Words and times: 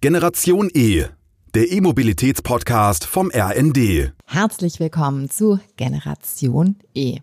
Generation 0.00 0.70
E, 0.74 1.06
der 1.56 1.72
E-Mobilitäts-Podcast 1.72 3.04
vom 3.04 3.32
RND. 3.34 4.12
Herzlich 4.26 4.78
willkommen 4.78 5.28
zu 5.28 5.58
Generation 5.76 6.76
E. 6.94 7.18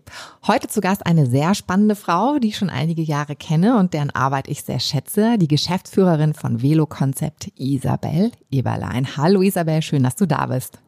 Heute 0.46 0.68
zu 0.68 0.82
Gast 0.82 1.06
eine 1.06 1.24
sehr 1.24 1.54
spannende 1.54 1.96
Frau, 1.96 2.38
die 2.38 2.48
ich 2.48 2.58
schon 2.58 2.68
einige 2.68 3.00
Jahre 3.00 3.34
kenne 3.34 3.78
und 3.78 3.94
deren 3.94 4.10
Arbeit 4.10 4.48
ich 4.48 4.62
sehr 4.62 4.78
schätze, 4.78 5.38
die 5.38 5.48
Geschäftsführerin 5.48 6.34
von 6.34 6.60
Velo 6.60 6.84
Concept 6.84 7.50
Isabel 7.56 8.30
Eberlein. 8.50 9.16
Hallo 9.16 9.40
Isabel, 9.40 9.80
schön, 9.80 10.02
dass 10.02 10.16
du 10.16 10.26
da 10.26 10.44
bist. 10.44 10.78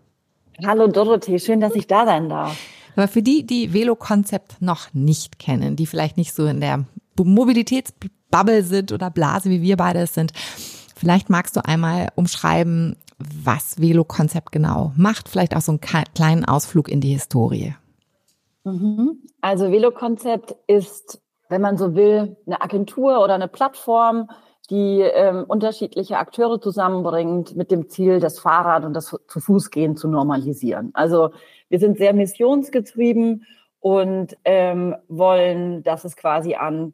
Hallo 0.63 0.89
Dorothee, 0.89 1.39
schön, 1.39 1.61
dass 1.61 1.75
ich 1.75 1.87
da 1.87 2.05
sein 2.05 2.29
darf. 2.29 2.55
Aber 2.97 3.09
für 3.09 3.23
die, 3.23 3.47
die 3.47 3.73
Velo 3.73 3.97
Concept 3.97 4.61
noch 4.61 4.93
nicht 4.93 5.39
kennen, 5.39 5.75
die 5.75 5.87
vielleicht 5.87 6.19
nicht 6.19 6.35
so 6.35 6.45
in 6.45 6.61
der 6.61 6.85
Mobilitätsbubble 7.17 8.63
sind 8.63 8.93
oder 8.93 9.09
Blase, 9.09 9.49
wie 9.49 9.63
wir 9.63 9.79
beide 9.79 10.01
es 10.01 10.13
sind, 10.13 10.35
vielleicht 10.99 11.31
magst 11.31 11.57
du 11.57 11.65
einmal 11.65 12.09
umschreiben, 12.15 12.97
was 13.19 13.81
Velo 13.81 14.05
Concept 14.05 14.53
genau 14.53 14.93
macht, 14.97 15.29
vielleicht 15.29 15.57
auch 15.57 15.61
so 15.61 15.73
einen 15.73 15.81
kleinen 15.81 16.45
Ausflug 16.45 16.89
in 16.89 17.01
die 17.01 17.13
Historie. 17.13 17.75
Mhm. 18.65 19.23
Also 19.41 19.71
Velo 19.71 19.91
Concept 19.91 20.55
ist, 20.67 21.21
wenn 21.49 21.61
man 21.61 21.79
so 21.79 21.95
will, 21.95 22.37
eine 22.47 22.61
Agentur 22.61 23.23
oder 23.23 23.35
eine 23.35 23.49
Plattform, 23.49 24.29
die 24.71 25.01
ähm, 25.01 25.45
unterschiedliche 25.49 26.19
Akteure 26.19 26.61
zusammenbringt 26.61 27.57
mit 27.57 27.71
dem 27.71 27.89
Ziel, 27.89 28.21
das 28.21 28.39
Fahrrad 28.39 28.85
und 28.85 28.93
das 28.93 29.17
zu 29.27 29.41
Fuß 29.41 29.71
gehen 29.71 29.97
zu 29.97 30.09
normalisieren. 30.09 30.91
Also 30.93 31.31
wir 31.71 31.79
sind 31.79 31.97
sehr 31.97 32.13
missionsgetrieben 32.13 33.47
und 33.81 34.37
ähm, 34.45 34.95
wollen, 35.09 35.83
dass 35.85 36.05
es 36.05 36.17
quasi 36.17 36.55
an 36.55 36.93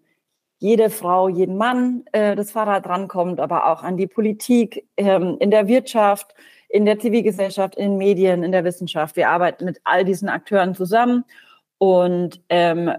jede 0.59 0.91
Frau, 0.91 1.29
jeden 1.29 1.57
Mann 1.57 2.05
äh, 2.13 2.37
das 2.37 2.53
Fahrrad 2.53 2.87
rankommt, 2.89 3.41
aber 3.41 3.71
auch 3.71 3.83
an 3.83 3.97
die 3.97 4.07
Politik, 4.07 4.87
ähm, 4.97 5.37
in 5.41 5.51
der 5.51 5.69
Wirtschaft, 5.69 6.35
in 6.69 6.85
der 6.85 6.99
Zivilgesellschaft, 6.99 7.77
in 7.77 7.91
den 7.91 7.99
Medien, 7.99 8.43
in 8.43 8.53
der 8.53 8.65
Wissenschaft. 8.65 9.17
Wir 9.17 9.29
arbeiten 9.29 9.65
mit 9.65 9.81
all 9.85 10.05
diesen 10.05 10.29
Akteuren 10.29 10.75
zusammen 10.75 11.25
und 11.79 12.41
ähm, 12.49 12.93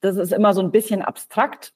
das 0.00 0.16
ist 0.16 0.32
immer 0.32 0.54
so 0.54 0.60
ein 0.60 0.70
bisschen 0.70 1.02
abstrakt. 1.02 1.72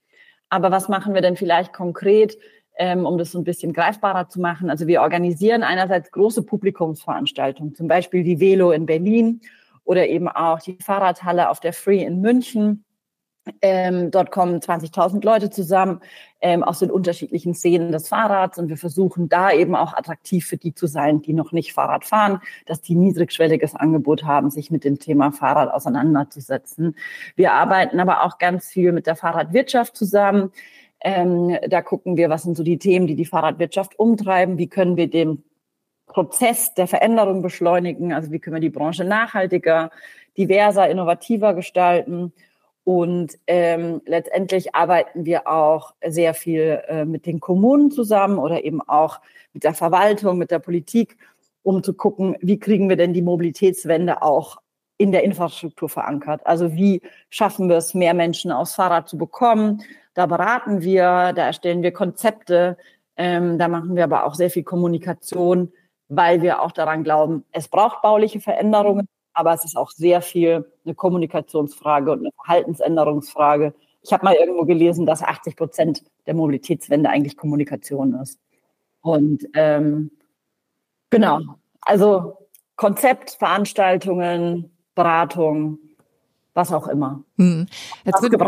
Aber 0.48 0.70
was 0.70 0.88
machen 0.88 1.14
wir 1.14 1.22
denn 1.22 1.36
vielleicht 1.36 1.72
konkret, 1.72 2.36
ähm, 2.76 3.06
um 3.06 3.18
das 3.18 3.32
so 3.32 3.38
ein 3.38 3.44
bisschen 3.44 3.72
greifbarer 3.72 4.28
zu 4.28 4.40
machen? 4.40 4.70
Also 4.70 4.86
wir 4.86 5.00
organisieren 5.00 5.62
einerseits 5.62 6.10
große 6.12 6.42
Publikumsveranstaltungen, 6.42 7.74
zum 7.74 7.88
Beispiel 7.88 8.22
die 8.22 8.38
Velo 8.38 8.70
in 8.70 8.86
Berlin 8.86 9.40
oder 9.84 10.06
eben 10.06 10.28
auch 10.28 10.60
die 10.60 10.76
Fahrradhalle 10.80 11.48
auf 11.48 11.60
der 11.60 11.72
Free 11.72 12.02
in 12.02 12.20
München 12.20 12.84
ähm, 13.60 14.10
dort 14.10 14.30
kommen 14.30 14.60
20.000 14.60 15.24
Leute 15.24 15.50
zusammen 15.50 16.00
ähm, 16.40 16.62
aus 16.62 16.78
den 16.78 16.90
unterschiedlichen 16.90 17.54
Szenen 17.54 17.90
des 17.90 18.08
Fahrrads 18.08 18.58
und 18.58 18.68
wir 18.68 18.76
versuchen 18.76 19.28
da 19.28 19.50
eben 19.50 19.74
auch 19.74 19.94
attraktiv 19.94 20.46
für 20.46 20.56
die 20.56 20.74
zu 20.74 20.86
sein, 20.86 21.22
die 21.22 21.32
noch 21.32 21.50
nicht 21.50 21.72
Fahrrad 21.72 22.04
fahren, 22.04 22.40
dass 22.66 22.80
die 22.80 22.94
niedrigschwelliges 22.94 23.74
Angebot 23.74 24.24
haben, 24.24 24.50
sich 24.50 24.70
mit 24.70 24.84
dem 24.84 25.00
Thema 25.00 25.32
Fahrrad 25.32 25.72
auseinanderzusetzen. 25.72 26.96
Wir 27.34 27.52
arbeiten 27.52 27.98
aber 27.98 28.22
auch 28.24 28.38
ganz 28.38 28.68
viel 28.68 28.92
mit 28.92 29.06
der 29.06 29.16
Fahrradwirtschaft 29.16 29.96
zusammen. 29.96 30.52
Ähm, 31.00 31.58
da 31.68 31.82
gucken 31.82 32.16
wir, 32.16 32.30
was 32.30 32.44
sind 32.44 32.56
so 32.56 32.62
die 32.62 32.78
Themen, 32.78 33.08
die 33.08 33.16
die 33.16 33.24
Fahrradwirtschaft 33.24 33.98
umtreiben, 33.98 34.56
wie 34.56 34.68
können 34.68 34.96
wir 34.96 35.10
den 35.10 35.42
Prozess 36.06 36.74
der 36.74 36.86
Veränderung 36.86 37.42
beschleunigen, 37.42 38.12
also 38.12 38.30
wie 38.30 38.38
können 38.38 38.54
wir 38.54 38.60
die 38.60 38.70
Branche 38.70 39.02
nachhaltiger, 39.04 39.90
diverser, 40.36 40.88
innovativer 40.88 41.54
gestalten 41.54 42.32
und 42.84 43.38
ähm, 43.46 44.02
letztendlich 44.06 44.74
arbeiten 44.74 45.24
wir 45.24 45.46
auch 45.46 45.94
sehr 46.04 46.34
viel 46.34 46.82
äh, 46.88 47.04
mit 47.04 47.26
den 47.26 47.38
Kommunen 47.38 47.90
zusammen 47.90 48.38
oder 48.38 48.64
eben 48.64 48.80
auch 48.80 49.20
mit 49.52 49.62
der 49.64 49.74
Verwaltung, 49.74 50.38
mit 50.38 50.50
der 50.50 50.58
Politik, 50.58 51.16
um 51.62 51.82
zu 51.82 51.94
gucken, 51.94 52.36
wie 52.40 52.58
kriegen 52.58 52.88
wir 52.88 52.96
denn 52.96 53.12
die 53.12 53.22
Mobilitätswende 53.22 54.22
auch 54.22 54.56
in 54.98 55.12
der 55.12 55.22
Infrastruktur 55.22 55.88
verankert. 55.88 56.44
Also 56.44 56.74
wie 56.74 57.02
schaffen 57.30 57.68
wir 57.68 57.76
es, 57.76 57.94
mehr 57.94 58.14
Menschen 58.14 58.50
aufs 58.50 58.74
Fahrrad 58.74 59.08
zu 59.08 59.16
bekommen? 59.16 59.82
Da 60.14 60.26
beraten 60.26 60.82
wir, 60.82 61.32
da 61.34 61.46
erstellen 61.46 61.82
wir 61.82 61.92
Konzepte, 61.92 62.76
ähm, 63.16 63.58
da 63.58 63.68
machen 63.68 63.94
wir 63.94 64.04
aber 64.04 64.24
auch 64.24 64.34
sehr 64.34 64.50
viel 64.50 64.64
Kommunikation, 64.64 65.72
weil 66.08 66.42
wir 66.42 66.62
auch 66.62 66.72
daran 66.72 67.04
glauben, 67.04 67.44
es 67.52 67.68
braucht 67.68 68.02
bauliche 68.02 68.40
Veränderungen 68.40 69.06
aber 69.34 69.52
es 69.54 69.64
ist 69.64 69.76
auch 69.76 69.90
sehr 69.90 70.22
viel 70.22 70.70
eine 70.84 70.94
Kommunikationsfrage 70.94 72.12
und 72.12 72.20
eine 72.20 72.32
Verhaltensänderungsfrage. 72.32 73.74
Ich 74.02 74.12
habe 74.12 74.24
mal 74.24 74.34
irgendwo 74.34 74.64
gelesen, 74.64 75.06
dass 75.06 75.22
80 75.22 75.56
Prozent 75.56 76.02
der 76.26 76.34
Mobilitätswende 76.34 77.08
eigentlich 77.08 77.36
Kommunikation 77.36 78.14
ist. 78.14 78.38
Und 79.00 79.46
ähm, 79.54 80.10
genau, 81.10 81.40
also 81.80 82.48
Konzept, 82.76 83.30
Veranstaltungen, 83.30 84.76
Beratung, 84.94 85.78
was 86.54 86.72
auch 86.72 86.88
immer. 86.88 87.22
Hm. 87.38 87.66
Jetzt 88.04 88.22
wird, 88.22 88.34
äh, 88.34 88.46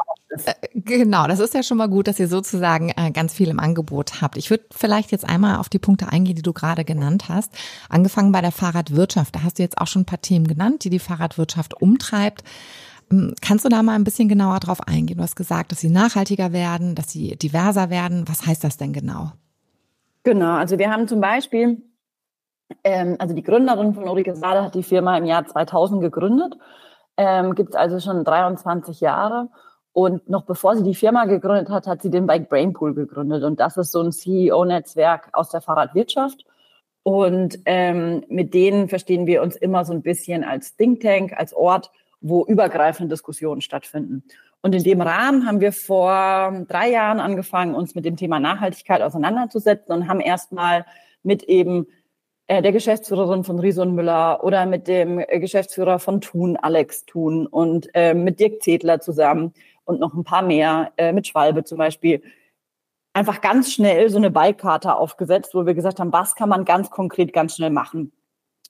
genau, 0.75 1.27
das 1.27 1.41
ist 1.41 1.55
ja 1.55 1.63
schon 1.63 1.79
mal 1.79 1.89
gut, 1.89 2.09
dass 2.09 2.19
ihr 2.19 2.29
sozusagen 2.29 2.91
äh, 2.97 3.11
ganz 3.11 3.35
viel 3.35 3.49
im 3.49 3.61
Angebot 3.61 4.21
habt. 4.21 4.37
Ich 4.37 4.51
würde 4.51 4.65
vielleicht 4.71 5.13
jetzt 5.13 5.29
einmal 5.29 5.59
auf 5.59 5.69
die 5.69 5.79
Punkte 5.79 6.09
eingehen, 6.09 6.37
die 6.37 6.43
du 6.43 6.53
gerade 6.53 6.85
genannt 6.85 7.29
hast. 7.29 7.53
Angefangen 7.89 8.33
bei 8.33 8.41
der 8.41 8.53
Fahrradwirtschaft. 8.53 9.35
Da 9.35 9.43
hast 9.43 9.59
du 9.59 9.63
jetzt 9.63 9.79
auch 9.79 9.87
schon 9.87 10.03
ein 10.03 10.07
paar 10.07 10.21
Themen 10.21 10.47
genannt, 10.47 10.85
die 10.85 10.91
die 10.91 10.99
Fahrradwirtschaft 10.99 11.81
umtreibt. 11.81 12.45
Ähm, 13.11 13.35
kannst 13.41 13.65
du 13.65 13.69
da 13.69 13.83
mal 13.83 13.95
ein 13.95 14.05
bisschen 14.05 14.29
genauer 14.29 14.61
drauf 14.61 14.81
eingehen? 14.87 15.19
Du 15.19 15.23
hast 15.23 15.37
gesagt, 15.37 15.73
dass 15.73 15.81
sie 15.81 15.91
nachhaltiger 15.91 16.53
werden, 16.53 16.95
dass 16.95 17.11
sie 17.11 17.37
diverser 17.37 17.91
werden. 17.91 18.25
Was 18.29 18.47
heißt 18.47 18.65
das 18.65 18.77
denn 18.77 18.93
genau? 18.93 19.33
Genau, 20.23 20.55
also 20.55 20.79
wir 20.79 20.91
haben 20.91 21.07
zum 21.07 21.21
Beispiel, 21.21 21.83
ähm, 22.83 23.17
also 23.19 23.35
die 23.35 23.43
Gründerin 23.43 23.95
von 23.95 24.09
Ulrike 24.09 24.35
Sade 24.35 24.63
hat 24.63 24.75
die 24.75 24.83
Firma 24.83 25.19
im 25.19 25.27
Jahr 25.27 25.47
2000 25.47 26.01
gegründet 26.01 26.57
ähm, 27.17 27.55
gibt 27.55 27.71
es 27.71 27.77
also 27.77 28.01
schon 28.01 28.25
23 28.25 29.01
Jahre. 29.01 29.49
Und 29.95 30.29
noch 30.29 30.43
bevor 30.43 30.77
sie 30.77 30.83
die 30.83 30.97
Firma 30.97 31.25
gegründet 31.25 31.71
hat, 31.71 31.87
hat 31.87 32.03
sie 32.03 32.11
den 32.11 32.27
Bike 32.27 32.49
Brain 32.49 32.73
Pool 32.73 32.95
gegründet. 32.95 33.45
Und 33.45 33.61
das 33.61 33.77
ist 33.77 33.93
so 33.93 34.03
ein 34.03 34.11
CEO-Netzwerk 34.11 35.29
aus 35.33 35.51
der 35.51 35.61
Fahrradwirtschaft. 35.61 36.45
Und 37.05 37.61
ähm, 37.65 38.25
mit 38.29 38.55
denen 38.55 38.89
verstehen 38.89 39.27
wir 39.27 39.41
uns 39.41 39.55
immer 39.55 39.85
so 39.85 39.93
ein 39.93 40.03
bisschen 40.03 40.43
als 40.43 40.75
Think 40.75 41.01
Tank, 41.01 41.33
als 41.37 41.55
Ort, 41.55 41.93
wo 42.21 42.45
übergreifende 42.45 43.15
Diskussionen 43.15 43.61
stattfinden. 43.61 44.25
Und 44.63 44.75
in 44.75 44.83
dem 44.83 45.01
Rahmen 45.01 45.47
haben 45.47 45.61
wir 45.61 45.73
vor 45.73 46.65
drei 46.67 46.91
Jahren 46.91 47.21
angefangen, 47.21 47.77
uns 47.77 47.95
mit 47.95 48.05
dem 48.05 48.17
Thema 48.17 48.41
Nachhaltigkeit 48.41 49.01
auseinanderzusetzen 49.01 49.95
und 49.95 50.09
haben 50.09 50.21
erstmal 50.21 50.87
mit 51.23 51.45
eben 51.45 51.87
äh, 52.49 52.63
der 52.63 52.73
Geschäftsführerin 52.73 53.45
von 53.45 53.59
Rison 53.61 53.95
Müller 53.95 54.43
oder 54.43 54.67
mit 54.67 54.89
dem 54.89 55.19
äh, 55.19 55.39
Geschäftsführer 55.39 55.99
von 55.99 56.21
Thun, 56.21 56.57
Alex 56.57 57.05
Thun 57.05 57.47
und 57.47 57.89
äh, 57.95 58.13
mit 58.13 58.41
Dirk 58.41 58.63
Zedler 58.63 59.01
zusammen 59.01 59.55
und 59.85 60.01
noch 60.01 60.15
ein 60.15 60.25
paar 60.25 60.43
mehr, 60.43 60.93
äh, 60.97 61.13
mit 61.13 61.27
Schwalbe 61.27 61.65
zum 61.65 61.79
Beispiel, 61.79 62.23
einfach 63.13 63.41
ganz 63.41 63.73
schnell 63.73 64.11
so 64.11 64.19
eine 64.19 64.31
Beikarte 64.31 64.97
aufgesetzt, 64.97 65.55
wo 65.55 65.65
wir 65.67 65.75
gesagt 65.75 66.01
haben, 66.01 66.13
was 66.13 66.35
kann 66.35 66.49
man 66.49 66.65
ganz 66.65 66.91
konkret 66.91 67.33
ganz 67.33 67.57
schnell 67.57 67.71
machen. 67.71 68.13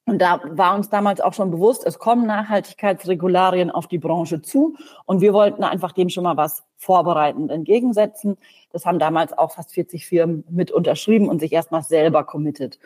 Und 0.06 0.18
da 0.20 0.40
war 0.44 0.74
uns 0.74 0.90
damals 0.90 1.22
auch 1.22 1.32
schon 1.32 1.50
bewusst, 1.50 1.86
es 1.86 1.98
kommen 1.98 2.26
Nachhaltigkeitsregularien 2.26 3.70
auf 3.70 3.86
die 3.86 3.98
Branche 3.98 4.42
zu 4.42 4.76
und 5.06 5.22
wir 5.22 5.32
wollten 5.32 5.64
einfach 5.64 5.92
dem 5.92 6.10
schon 6.10 6.24
mal 6.24 6.36
was 6.36 6.62
vorbereitend 6.76 7.50
entgegensetzen. 7.50 8.36
Das 8.70 8.84
haben 8.84 8.98
damals 8.98 9.32
auch 9.32 9.52
fast 9.52 9.72
40 9.72 10.04
Firmen 10.04 10.44
mit 10.50 10.70
unterschrieben 10.70 11.28
und 11.30 11.40
sich 11.40 11.52
erstmal 11.52 11.82
selber 11.82 12.24
committed. 12.24 12.78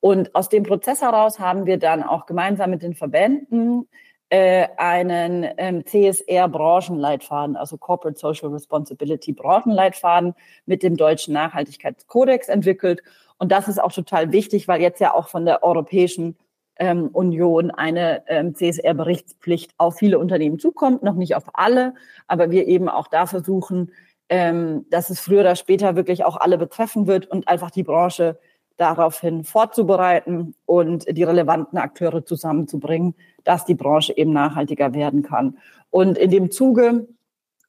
Und 0.00 0.34
aus 0.34 0.48
dem 0.48 0.62
Prozess 0.62 1.02
heraus 1.02 1.38
haben 1.38 1.66
wir 1.66 1.78
dann 1.78 2.02
auch 2.02 2.24
gemeinsam 2.24 2.70
mit 2.70 2.82
den 2.82 2.94
Verbänden 2.94 3.86
äh, 4.30 4.68
einen 4.76 5.46
ähm, 5.58 5.84
CSR-Branchenleitfaden, 5.84 7.56
also 7.56 7.76
Corporate 7.76 8.18
Social 8.18 8.50
Responsibility 8.50 9.32
Branchenleitfaden 9.32 10.34
mit 10.66 10.82
dem 10.82 10.96
deutschen 10.96 11.34
Nachhaltigkeitskodex 11.34 12.48
entwickelt. 12.48 13.02
Und 13.38 13.52
das 13.52 13.68
ist 13.68 13.82
auch 13.82 13.92
total 13.92 14.32
wichtig, 14.32 14.68
weil 14.68 14.80
jetzt 14.80 15.00
ja 15.00 15.14
auch 15.14 15.28
von 15.28 15.44
der 15.44 15.62
Europäischen 15.62 16.36
ähm, 16.76 17.08
Union 17.12 17.70
eine 17.70 18.24
ähm, 18.28 18.54
CSR-Berichtspflicht 18.54 19.72
auf 19.78 19.96
viele 19.98 20.18
Unternehmen 20.18 20.58
zukommt, 20.58 21.02
noch 21.02 21.14
nicht 21.14 21.36
auf 21.36 21.44
alle, 21.52 21.94
aber 22.26 22.50
wir 22.50 22.66
eben 22.66 22.88
auch 22.88 23.08
da 23.08 23.26
versuchen, 23.26 23.92
ähm, 24.28 24.86
dass 24.90 25.10
es 25.10 25.20
früher 25.20 25.40
oder 25.40 25.56
später 25.56 25.96
wirklich 25.96 26.24
auch 26.24 26.36
alle 26.36 26.58
betreffen 26.58 27.06
wird 27.06 27.26
und 27.26 27.46
einfach 27.48 27.70
die 27.70 27.82
Branche 27.82 28.38
daraufhin 28.76 29.44
vorzubereiten 29.44 30.54
und 30.66 31.06
die 31.16 31.22
relevanten 31.22 31.78
Akteure 31.78 32.24
zusammenzubringen, 32.24 33.14
dass 33.44 33.64
die 33.64 33.74
Branche 33.74 34.16
eben 34.16 34.32
nachhaltiger 34.32 34.94
werden 34.94 35.22
kann. 35.22 35.58
Und 35.90 36.18
in 36.18 36.30
dem 36.30 36.50
Zuge 36.50 37.06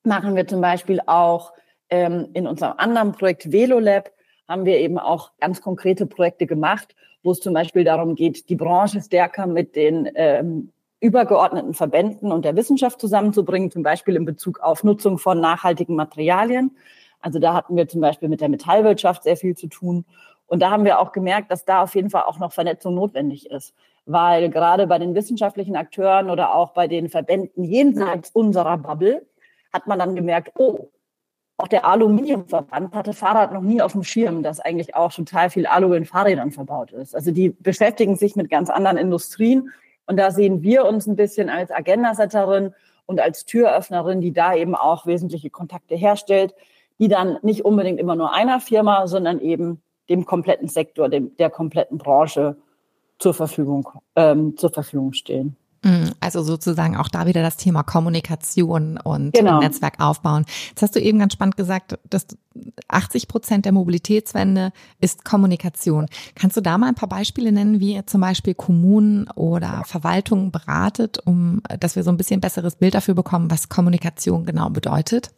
machen 0.04 0.36
wir 0.36 0.48
zum 0.48 0.62
Beispiel 0.62 1.00
auch 1.06 1.54
ähm, 1.90 2.30
in 2.34 2.48
unserem 2.48 2.74
anderen 2.78 3.12
Projekt 3.12 3.52
VeloLab 3.52 4.12
haben 4.48 4.66
wir 4.66 4.80
eben 4.80 5.00
auch 5.00 5.32
ganz 5.40 5.62
konkrete 5.62 6.06
Projekte 6.06 6.46
gemacht, 6.46 6.96
wo 7.24 7.32
es 7.32 7.40
zum 7.40 7.54
Beispiel 7.54 7.84
darum 7.84 8.16
geht, 8.16 8.50
die 8.50 8.56
Branche 8.56 9.02
stärker 9.02 9.48
mit 9.48 9.76
den 9.76 10.10
ähm, 10.16 10.72
übergeordneten 11.00 11.74
Verbänden 11.74 12.32
und 12.32 12.46
der 12.46 12.56
Wissenschaft 12.56 13.02
zusammenzubringen, 13.02 13.72
zum 13.72 13.84
Beispiel 13.84 14.16
in 14.16 14.26
Bezug 14.26 14.60
auf 14.60 14.84
Nutzung 14.84 15.18
von 15.18 15.40
nachhaltigen 15.40 15.96
Materialien. 15.96 16.78
Also 17.20 17.40
da 17.40 17.54
hatten 17.54 17.76
wir 17.76 17.88
zum 17.88 18.02
Beispiel 18.02 18.30
mit 18.30 18.42
der 18.42 18.50
Metallwirtschaft 18.50 19.24
sehr 19.24 19.38
viel 19.38 19.56
zu 19.56 19.68
tun 19.68 20.06
Und 20.48 20.62
da 20.62 20.70
haben 20.70 20.86
wir 20.86 21.00
auch 21.00 21.12
gemerkt, 21.12 21.52
dass 21.52 21.66
da 21.66 21.84
auf 21.84 21.96
jeden 21.96 22.10
Fall 22.10 22.24
auch 22.24 22.40
noch 22.40 22.54
Vernetzung 22.54 22.96
notwendig 22.96 23.50
ist. 23.50 23.74
Weil 24.06 24.50
gerade 24.50 24.86
bei 24.86 25.00
den 25.00 25.16
wissenschaftlichen 25.16 25.76
Akteuren 25.76 26.30
oder 26.30 26.54
auch 26.54 26.72
bei 26.74 26.88
den 26.88 27.10
Verbänden 27.10 27.64
jenseits 27.64 28.30
unserer 28.30 28.78
Bubble 28.78 29.26
hat 29.74 29.88
man 29.88 30.00
dann 30.00 30.16
gemerkt, 30.16 30.52
oh, 30.58 30.90
auch 31.58 31.68
der 31.68 31.86
Aluminiumverband 31.86 32.94
hatte 32.94 33.14
Fahrrad 33.14 33.54
noch 33.54 33.62
nie 33.62 33.82
auf 33.82 33.94
dem 33.94 34.04
Schirm, 34.04 34.44
dass 34.44 34.60
eigentlich 34.60 34.96
auch 34.96 35.12
total 35.12 35.50
viel 35.50 35.66
Alu 35.66 35.94
in 35.94 36.06
Fahrrädern 36.06 36.52
verbaut 36.52 36.92
ist. 36.92 37.16
Also 37.16 37.32
die 37.32 37.50
beschäftigen 37.50 38.18
sich 38.18 38.36
mit 38.36 38.50
ganz 38.50 38.70
anderen 38.70 38.98
Industrien. 38.98 39.72
Und 40.06 40.18
da 40.18 40.32
sehen 40.32 40.62
wir 40.62 40.86
uns 40.86 41.08
ein 41.08 41.16
bisschen 41.16 41.50
als 41.50 41.72
Agendasetterin 41.72 42.74
und 43.06 43.22
als 43.22 43.46
Türöffnerin, 43.46 44.20
die 44.20 44.34
da 44.34 44.54
eben 44.54 44.76
auch 44.76 45.06
wesentliche 45.06 45.50
Kontakte 45.50 45.96
herstellt, 45.96 46.54
die 47.00 47.08
dann 47.08 47.38
nicht 47.42 47.64
unbedingt 47.64 48.00
immer 48.00 48.16
nur 48.16 48.34
einer 48.34 48.60
Firma, 48.60 49.08
sondern 49.08 49.40
eben 49.40 49.82
dem 50.10 50.26
kompletten 50.26 50.68
Sektor, 50.68 51.10
dem, 51.10 51.36
der 51.38 51.50
kompletten 51.50 51.98
Branche 51.98 52.58
zur 53.18 53.34
Verfügung, 53.34 53.90
ähm, 54.16 54.58
zur 54.58 54.72
Verfügung 54.72 55.14
stehen. 55.14 55.56
Mm, 55.86 56.10
also 56.20 56.42
sozusagen 56.42 56.98
auch 56.98 57.10
da 57.10 57.28
wieder 57.28 57.44
das 57.44 57.58
Thema 57.58 57.84
Kommunikation 57.84 58.98
und 58.98 59.34
genau. 59.34 59.60
Netzwerk 59.60 60.00
aufbauen. 60.00 60.46
Jetzt 60.70 60.82
hast 60.82 60.96
du 60.96 61.00
eben 61.00 61.20
ganz 61.20 61.34
spannend 61.34 61.58
gesagt, 61.58 62.00
dass 62.10 62.26
80 62.88 63.28
Prozent 63.28 63.66
der 63.66 63.72
Mobilitätswende 63.72 64.72
ist 65.00 65.24
Kommunikation. 65.26 66.08
Kannst 66.34 66.58
du 66.58 66.62
da 66.62 66.80
mal 66.80 66.88
ein 66.88 66.96
paar 66.96 67.08
Beispiele 67.08 67.52
nennen, 67.52 67.80
wie 67.80 67.94
ihr 67.94 68.08
zum 68.08 68.20
Beispiel 68.20 68.56
Kommunen 68.56 69.30
oder 69.36 69.84
Verwaltungen 69.86 70.52
beratet, 70.52 71.20
um, 71.24 71.62
dass 71.80 71.96
wir 71.96 72.02
so 72.02 72.10
ein 72.10 72.18
bisschen 72.18 72.42
besseres 72.42 72.78
Bild 72.78 72.96
dafür 72.96 73.14
bekommen, 73.14 73.52
was 73.52 73.70
Kommunikation 73.70 74.44
genau 74.44 74.72
bedeutet? 74.72 75.34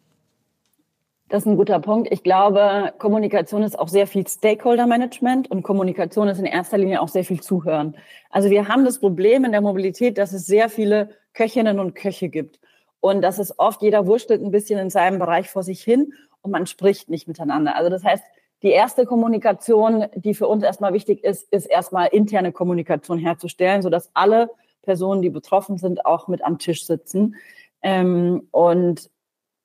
Das 1.29 1.43
ist 1.43 1.47
ein 1.47 1.57
guter 1.57 1.79
Punkt. 1.79 2.07
Ich 2.11 2.23
glaube, 2.23 2.93
Kommunikation 2.99 3.61
ist 3.61 3.77
auch 3.77 3.89
sehr 3.89 4.07
viel 4.07 4.25
Stakeholder-Management 4.25 5.51
und 5.51 5.61
Kommunikation 5.61 6.29
ist 6.29 6.39
in 6.39 6.45
erster 6.45 6.77
Linie 6.77 7.01
auch 7.01 7.09
sehr 7.09 7.25
viel 7.25 7.41
Zuhören. 7.41 7.97
Also 8.29 8.49
wir 8.49 8.69
haben 8.69 8.85
das 8.85 8.99
Problem 8.99 9.43
in 9.43 9.51
der 9.51 9.59
Mobilität, 9.59 10.17
dass 10.17 10.31
es 10.31 10.45
sehr 10.45 10.69
viele 10.69 11.09
Köchinnen 11.33 11.81
und 11.81 11.95
Köche 11.95 12.29
gibt 12.29 12.61
und 13.01 13.21
dass 13.21 13.39
es 13.39 13.59
oft 13.59 13.81
jeder 13.81 14.07
wurstelt 14.07 14.41
ein 14.41 14.51
bisschen 14.51 14.79
in 14.79 14.89
seinem 14.89 15.19
Bereich 15.19 15.49
vor 15.49 15.63
sich 15.63 15.83
hin 15.83 16.13
und 16.41 16.51
man 16.51 16.65
spricht 16.65 17.09
nicht 17.09 17.27
miteinander. 17.27 17.75
Also 17.75 17.89
das 17.89 18.05
heißt, 18.05 18.23
die 18.63 18.71
erste 18.71 19.05
Kommunikation, 19.05 20.05
die 20.15 20.33
für 20.33 20.47
uns 20.47 20.63
erstmal 20.63 20.93
wichtig 20.93 21.25
ist, 21.25 21.51
ist 21.51 21.65
erstmal 21.65 22.07
interne 22.07 22.53
Kommunikation 22.53 23.19
herzustellen, 23.19 23.81
sodass 23.81 24.11
alle 24.13 24.49
Personen, 24.81 25.21
die 25.21 25.29
betroffen 25.29 25.77
sind, 25.77 26.05
auch 26.05 26.29
mit 26.29 26.41
am 26.41 26.57
Tisch 26.57 26.85
sitzen. 26.85 27.35
Ähm, 27.81 28.47
und 28.51 29.11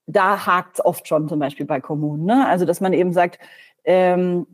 da 0.06 0.46
hakt 0.46 0.78
es 0.78 0.84
oft 0.84 1.08
schon 1.08 1.28
zum 1.28 1.38
Beispiel 1.38 1.66
bei 1.66 1.80
Kommunen. 1.80 2.24
Ne? 2.24 2.46
Also 2.46 2.64
dass 2.64 2.80
man 2.80 2.92
eben 2.92 3.12
sagt, 3.12 3.38
ähm, 3.84 4.46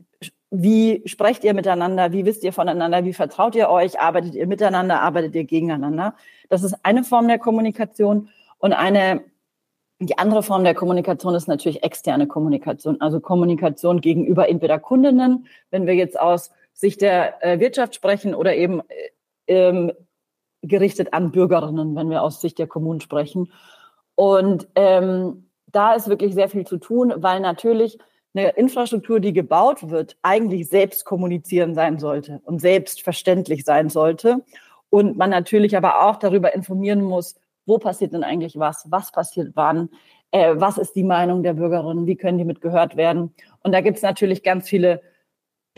wie 0.51 1.03
sprecht 1.05 1.43
ihr 1.43 1.53
miteinander, 1.53 2.11
wie 2.11 2.25
wisst 2.25 2.43
ihr 2.43 2.53
voneinander, 2.53 3.05
wie 3.05 3.13
vertraut 3.13 3.55
ihr 3.55 3.69
euch, 3.69 3.99
arbeitet 3.99 4.33
ihr 4.33 4.47
miteinander, 4.47 5.01
arbeitet 5.01 5.35
ihr 5.35 5.43
gegeneinander. 5.43 6.15
Das 6.49 6.63
ist 6.63 6.75
eine 6.83 7.03
Form 7.03 7.27
der 7.27 7.37
Kommunikation 7.37 8.29
und 8.57 8.73
eine 8.73 9.23
die 9.99 10.17
andere 10.17 10.43
Form 10.43 10.63
der 10.63 10.75
Kommunikation 10.75 11.35
ist 11.35 11.47
natürlich 11.47 11.83
externe 11.83 12.25
Kommunikation, 12.25 13.01
also 13.01 13.19
Kommunikation 13.19 13.99
gegenüber 13.99 14.47
entweder 14.47 14.79
Kundinnen, 14.79 15.45
wenn 15.71 15.85
wir 15.85 15.93
jetzt 15.93 16.17
aus 16.17 16.51
Sicht 16.73 17.01
der 17.01 17.43
äh, 17.43 17.59
Wirtschaft 17.59 17.95
sprechen, 17.95 18.33
oder 18.33 18.55
eben 18.55 18.79
äh, 18.79 19.09
ähm, 19.47 19.91
gerichtet 20.61 21.13
an 21.13 21.31
Bürgerinnen, 21.31 21.95
wenn 21.95 22.09
wir 22.09 22.23
aus 22.23 22.39
Sicht 22.39 22.59
der 22.59 22.67
Kommunen 22.67 23.01
sprechen. 23.01 23.51
Und 24.19 24.67
ähm, 24.75 25.49
da 25.67 25.93
ist 25.93 26.09
wirklich 26.09 26.33
sehr 26.33 26.49
viel 26.49 26.67
zu 26.67 26.75
tun, 26.75 27.13
weil 27.15 27.39
natürlich 27.39 27.97
eine 28.33 28.49
Infrastruktur, 28.49 29.21
die 29.21 29.31
gebaut 29.31 29.89
wird, 29.89 30.17
eigentlich 30.23 30.67
selbst 30.67 31.05
kommunizieren 31.05 31.73
sein 31.73 31.99
sollte 31.99 32.41
und 32.43 32.59
selbstverständlich 32.59 33.63
sein 33.63 33.87
sollte. 33.87 34.43
Und 34.89 35.17
man 35.17 35.29
natürlich 35.29 35.77
aber 35.77 36.01
auch 36.05 36.17
darüber 36.17 36.53
informieren 36.53 37.01
muss, 37.01 37.37
wo 37.65 37.77
passiert 37.77 38.11
denn 38.11 38.25
eigentlich 38.25 38.59
was, 38.59 38.87
was 38.89 39.13
passiert 39.13 39.51
wann, 39.55 39.87
äh, 40.31 40.53
was 40.53 40.77
ist 40.77 40.97
die 40.97 41.05
Meinung 41.05 41.41
der 41.41 41.53
Bürgerinnen, 41.53 42.05
wie 42.05 42.17
können 42.17 42.39
die 42.39 42.43
mitgehört 42.43 42.97
werden. 42.97 43.33
Und 43.63 43.71
da 43.71 43.79
gibt 43.79 43.95
es 43.95 44.03
natürlich 44.03 44.43
ganz 44.43 44.67
viele 44.67 45.01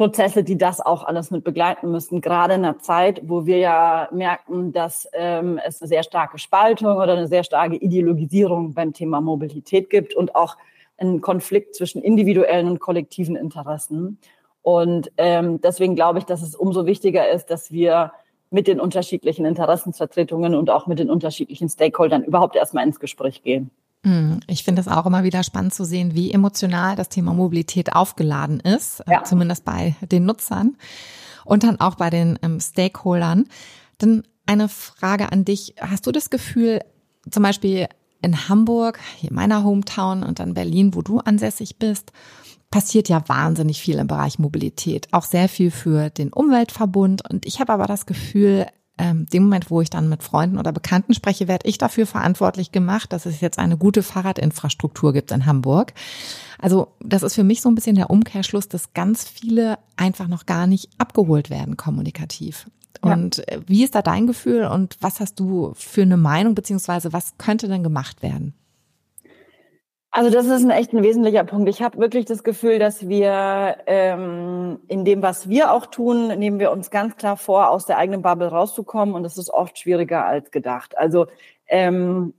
Prozesse, 0.01 0.43
die 0.43 0.57
das 0.57 0.81
auch 0.81 1.03
alles 1.03 1.29
mit 1.29 1.43
begleiten 1.43 1.91
müssen, 1.91 2.21
gerade 2.21 2.55
in 2.55 2.65
einer 2.65 2.79
Zeit, 2.79 3.21
wo 3.23 3.45
wir 3.45 3.59
ja 3.59 4.09
merken, 4.11 4.71
dass 4.71 5.07
ähm, 5.13 5.59
es 5.63 5.79
eine 5.79 5.89
sehr 5.89 6.01
starke 6.01 6.39
Spaltung 6.39 6.97
oder 6.97 7.13
eine 7.13 7.27
sehr 7.27 7.43
starke 7.43 7.75
Ideologisierung 7.75 8.73
beim 8.73 8.93
Thema 8.93 9.21
Mobilität 9.21 9.91
gibt 9.91 10.15
und 10.15 10.33
auch 10.33 10.57
einen 10.97 11.21
Konflikt 11.21 11.75
zwischen 11.75 12.01
individuellen 12.01 12.67
und 12.67 12.79
kollektiven 12.79 13.35
Interessen. 13.35 14.17
Und 14.63 15.11
ähm, 15.17 15.61
deswegen 15.61 15.93
glaube 15.93 16.17
ich, 16.17 16.25
dass 16.25 16.41
es 16.41 16.55
umso 16.55 16.87
wichtiger 16.87 17.29
ist, 17.29 17.51
dass 17.51 17.71
wir 17.71 18.11
mit 18.49 18.65
den 18.65 18.79
unterschiedlichen 18.79 19.45
Interessensvertretungen 19.45 20.55
und 20.55 20.71
auch 20.71 20.87
mit 20.87 20.97
den 20.97 21.11
unterschiedlichen 21.11 21.69
Stakeholdern 21.69 22.23
überhaupt 22.23 22.55
erstmal 22.55 22.87
ins 22.87 22.99
Gespräch 22.99 23.43
gehen. 23.43 23.69
Hm, 24.03 24.39
ich 24.47 24.63
finde 24.63 24.81
es 24.81 24.87
auch 24.87 25.05
immer 25.05 25.23
wieder 25.23 25.43
spannend 25.43 25.73
zu 25.73 25.85
sehen, 25.85 26.15
wie 26.15 26.31
emotional 26.31 26.95
das 26.95 27.09
Thema 27.09 27.33
Mobilität 27.33 27.93
aufgeladen 27.93 28.59
ist, 28.59 29.03
ja. 29.07 29.23
zumindest 29.23 29.63
bei 29.63 29.95
den 30.01 30.25
Nutzern 30.25 30.75
und 31.45 31.63
dann 31.63 31.79
auch 31.79 31.95
bei 31.95 32.09
den 32.09 32.39
ähm, 32.41 32.59
Stakeholdern. 32.59 33.45
Dann 33.99 34.23
eine 34.47 34.69
Frage 34.69 35.31
an 35.31 35.45
dich. 35.45 35.75
Hast 35.79 36.07
du 36.07 36.11
das 36.11 36.29
Gefühl, 36.29 36.81
zum 37.29 37.43
Beispiel 37.43 37.87
in 38.23 38.49
Hamburg, 38.49 38.99
hier 39.17 39.31
meiner 39.33 39.63
Hometown 39.63 40.23
und 40.23 40.39
dann 40.39 40.53
Berlin, 40.53 40.95
wo 40.95 41.01
du 41.01 41.19
ansässig 41.19 41.77
bist, 41.77 42.11
passiert 42.71 43.09
ja 43.09 43.27
wahnsinnig 43.27 43.81
viel 43.81 43.99
im 43.99 44.07
Bereich 44.07 44.39
Mobilität, 44.39 45.07
auch 45.11 45.25
sehr 45.25 45.49
viel 45.49 45.71
für 45.71 46.09
den 46.09 46.31
Umweltverbund. 46.31 47.29
Und 47.29 47.45
ich 47.45 47.59
habe 47.59 47.73
aber 47.73 47.85
das 47.85 48.05
Gefühl, 48.05 48.65
ähm, 48.97 49.25
dem 49.27 49.43
Moment, 49.43 49.71
wo 49.71 49.81
ich 49.81 49.89
dann 49.89 50.09
mit 50.09 50.23
Freunden 50.23 50.57
oder 50.57 50.71
Bekannten 50.71 51.13
spreche, 51.13 51.47
werde 51.47 51.67
ich 51.67 51.77
dafür 51.77 52.05
verantwortlich 52.05 52.71
gemacht, 52.71 53.13
dass 53.13 53.25
es 53.25 53.41
jetzt 53.41 53.57
eine 53.57 53.77
gute 53.77 54.03
Fahrradinfrastruktur 54.03 55.13
gibt 55.13 55.31
in 55.31 55.45
Hamburg. 55.45 55.93
Also 56.59 56.89
das 56.99 57.23
ist 57.23 57.35
für 57.35 57.43
mich 57.43 57.61
so 57.61 57.69
ein 57.69 57.75
bisschen 57.75 57.95
der 57.95 58.09
Umkehrschluss, 58.09 58.67
dass 58.67 58.93
ganz 58.93 59.27
viele 59.27 59.79
einfach 59.95 60.27
noch 60.27 60.45
gar 60.45 60.67
nicht 60.67 60.89
abgeholt 60.97 61.49
werden 61.49 61.77
kommunikativ. 61.77 62.67
Und 63.01 63.37
ja. 63.37 63.43
Äh, 63.45 63.61
wie 63.65 63.83
ist 63.83 63.95
da 63.95 64.01
dein 64.01 64.27
Gefühl 64.27 64.65
und 64.65 64.97
was 65.01 65.19
hast 65.19 65.39
du 65.39 65.73
für 65.75 66.03
eine 66.03 66.17
Meinung, 66.17 66.55
beziehungsweise 66.55 67.13
was 67.13 67.37
könnte 67.37 67.67
denn 67.67 67.83
gemacht 67.83 68.21
werden? 68.21 68.53
Also 70.13 70.29
das 70.29 70.45
ist 70.45 70.63
ein 70.63 70.71
echt 70.71 70.91
ein 70.91 71.03
wesentlicher 71.03 71.45
Punkt. 71.45 71.69
Ich 71.69 71.81
habe 71.81 71.97
wirklich 71.97 72.25
das 72.25 72.43
Gefühl, 72.43 72.79
dass 72.79 73.07
wir 73.07 73.77
ähm, 73.87 74.79
in 74.89 75.05
dem, 75.05 75.21
was 75.21 75.47
wir 75.47 75.71
auch 75.71 75.85
tun, 75.85 76.27
nehmen 76.37 76.59
wir 76.59 76.71
uns 76.71 76.91
ganz 76.91 77.15
klar 77.15 77.37
vor, 77.37 77.69
aus 77.69 77.85
der 77.85 77.97
eigenen 77.97 78.21
Bubble 78.21 78.49
rauszukommen. 78.49 79.15
Und 79.15 79.23
das 79.23 79.37
ist 79.37 79.49
oft 79.49 79.79
schwieriger 79.79 80.25
als 80.25 80.51
gedacht. 80.51 80.97
Also 80.97 81.27
ähm, 81.67 82.33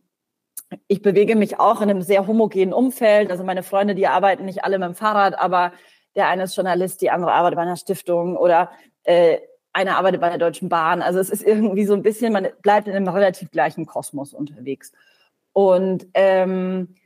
ich 0.86 1.00
bewege 1.00 1.34
mich 1.34 1.60
auch 1.60 1.80
in 1.80 1.88
einem 1.88 2.02
sehr 2.02 2.26
homogenen 2.26 2.74
Umfeld. 2.74 3.30
Also 3.30 3.42
meine 3.42 3.62
Freunde, 3.62 3.94
die 3.94 4.06
arbeiten 4.06 4.44
nicht 4.44 4.64
alle 4.64 4.78
mit 4.78 4.88
dem 4.88 4.94
Fahrrad, 4.94 5.40
aber 5.40 5.72
der 6.14 6.28
eine 6.28 6.42
ist 6.42 6.56
Journalist, 6.56 7.00
die 7.00 7.10
andere 7.10 7.32
arbeitet 7.32 7.56
bei 7.56 7.62
einer 7.62 7.76
Stiftung 7.76 8.36
oder 8.36 8.70
äh, 9.04 9.38
einer 9.72 9.96
arbeitet 9.96 10.20
bei 10.20 10.28
der 10.28 10.36
Deutschen 10.38 10.68
Bahn. 10.68 11.00
Also 11.00 11.18
es 11.20 11.30
ist 11.30 11.42
irgendwie 11.42 11.86
so 11.86 11.94
ein 11.94 12.02
bisschen, 12.02 12.34
man 12.34 12.48
bleibt 12.60 12.86
in 12.86 12.94
einem 12.94 13.08
relativ 13.08 13.50
gleichen 13.50 13.86
Kosmos 13.86 14.34
unterwegs. 14.34 14.92
Und 15.54 16.06
ähm, 16.12 16.96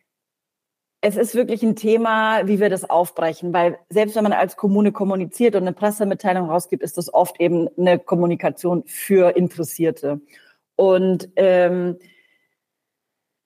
es 1.06 1.16
ist 1.16 1.36
wirklich 1.36 1.62
ein 1.62 1.76
Thema, 1.76 2.48
wie 2.48 2.58
wir 2.58 2.68
das 2.68 2.90
aufbrechen, 2.90 3.52
weil 3.52 3.78
selbst 3.88 4.16
wenn 4.16 4.24
man 4.24 4.32
als 4.32 4.56
Kommune 4.56 4.90
kommuniziert 4.90 5.54
und 5.54 5.62
eine 5.62 5.72
Pressemitteilung 5.72 6.50
rausgibt, 6.50 6.82
ist 6.82 6.98
das 6.98 7.14
oft 7.14 7.40
eben 7.40 7.68
eine 7.78 8.00
Kommunikation 8.00 8.82
für 8.86 9.36
Interessierte. 9.36 10.20
Und 10.74 11.28
ähm, 11.36 11.96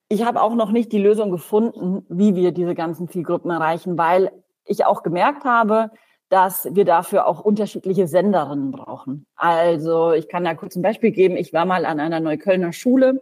ich 0.09 0.25
habe 0.25 0.41
auch 0.41 0.55
noch 0.55 0.71
nicht 0.71 0.91
die 0.91 1.03
Lösung 1.03 1.31
gefunden, 1.31 2.07
wie 2.09 2.35
wir 2.35 2.53
diese 2.53 2.75
ganzen 2.75 3.11
Zielgruppen 3.11 3.51
erreichen, 3.51 3.99
weil 3.99 4.33
ich 4.65 4.87
auch 4.87 5.03
gemerkt 5.03 5.45
habe, 5.45 5.91
dass 6.31 6.67
wir 6.75 6.87
dafür 6.87 7.27
auch 7.27 7.41
unterschiedliche 7.41 8.07
Senderinnen 8.07 8.71
brauchen. 8.71 9.27
Also 9.37 10.13
ich 10.13 10.29
kann 10.31 10.45
da 10.45 10.55
kurz 10.55 10.77
ein 10.77 10.83
Beispiel 10.83 11.11
geben. 11.11 11.37
Ich 11.37 11.53
war 11.53 11.67
mal 11.67 11.85
an 11.85 12.01
einer 12.01 12.21
Neuköllner 12.21 12.73
Schule 12.73 13.21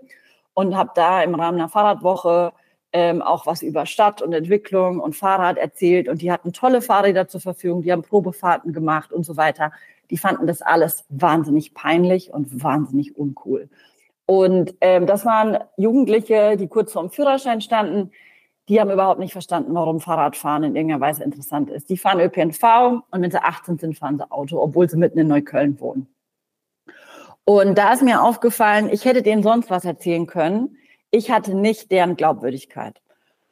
und 0.55 0.77
habe 0.77 0.93
da 0.95 1.25
im 1.25 1.35
Rahmen 1.35 1.59
einer 1.59 1.69
Fahrradwoche 1.69 2.53
ähm, 2.93 3.23
auch 3.23 3.47
was 3.47 3.63
über 3.63 3.87
Stadt 3.87 4.23
und 4.23 4.33
Entwicklung 4.33 5.01
und 5.01 5.15
Fahrrad 5.15 5.59
erzählt 5.59 6.09
und 6.09 6.23
die 6.23 6.33
hatten 6.33 6.53
tolle 6.53 6.81
Fahrräder 6.81 7.29
zur 7.29 7.41
Verfügung, 7.41 7.83
die 7.83 7.93
haben 7.93 8.03
Probefahrten 8.03 8.73
gemacht 8.73 9.13
und 9.13 9.25
so 9.25 9.37
weiter. 9.37 9.73
Die 10.11 10.17
fanden 10.17 10.47
das 10.47 10.63
alles 10.63 11.05
wahnsinnig 11.11 11.75
peinlich 11.75 12.33
und 12.33 12.63
wahnsinnig 12.63 13.17
uncool. 13.17 13.69
Und 14.25 14.75
ähm, 14.81 15.07
das 15.07 15.25
waren 15.25 15.59
Jugendliche, 15.77 16.57
die 16.57 16.69
kurz 16.69 16.93
vorm 16.93 17.11
Führerschein 17.11 17.61
standen, 17.61 18.11
die 18.69 18.81
haben 18.81 18.91
überhaupt 18.91 19.21
nicht 19.21 19.33
verstanden, 19.33 19.75
warum 19.75 20.01
Fahrradfahren 20.01 20.63
in 20.63 20.77
irgendeiner 20.77 21.01
Weise 21.01 21.25
interessant 21.25 21.71
ist. 21.71 21.89
Die 21.89 21.97
fahren 21.97 22.21
ÖPNV 22.21 23.03
und 23.11 23.23
wenn 23.23 23.31
sie 23.31 23.43
18 23.43 23.79
sind, 23.79 23.97
fahren 23.97 24.19
sie 24.19 24.31
Auto, 24.31 24.61
obwohl 24.61 24.89
sie 24.89 24.99
mitten 24.99 25.19
in 25.19 25.29
Neukölln 25.29 25.81
wohnen. 25.81 26.07
Und 27.45 27.79
da 27.79 27.95
ist 27.95 28.03
mir 28.03 28.23
aufgefallen, 28.23 28.91
ich 28.91 29.07
hätte 29.07 29.23
denen 29.23 29.43
sonst 29.43 29.71
was 29.71 29.87
erzählen 29.87 30.27
können 30.27 30.77
ich 31.11 31.31
hatte 31.31 31.55
nicht 31.55 31.91
deren 31.91 32.17
Glaubwürdigkeit. 32.17 33.01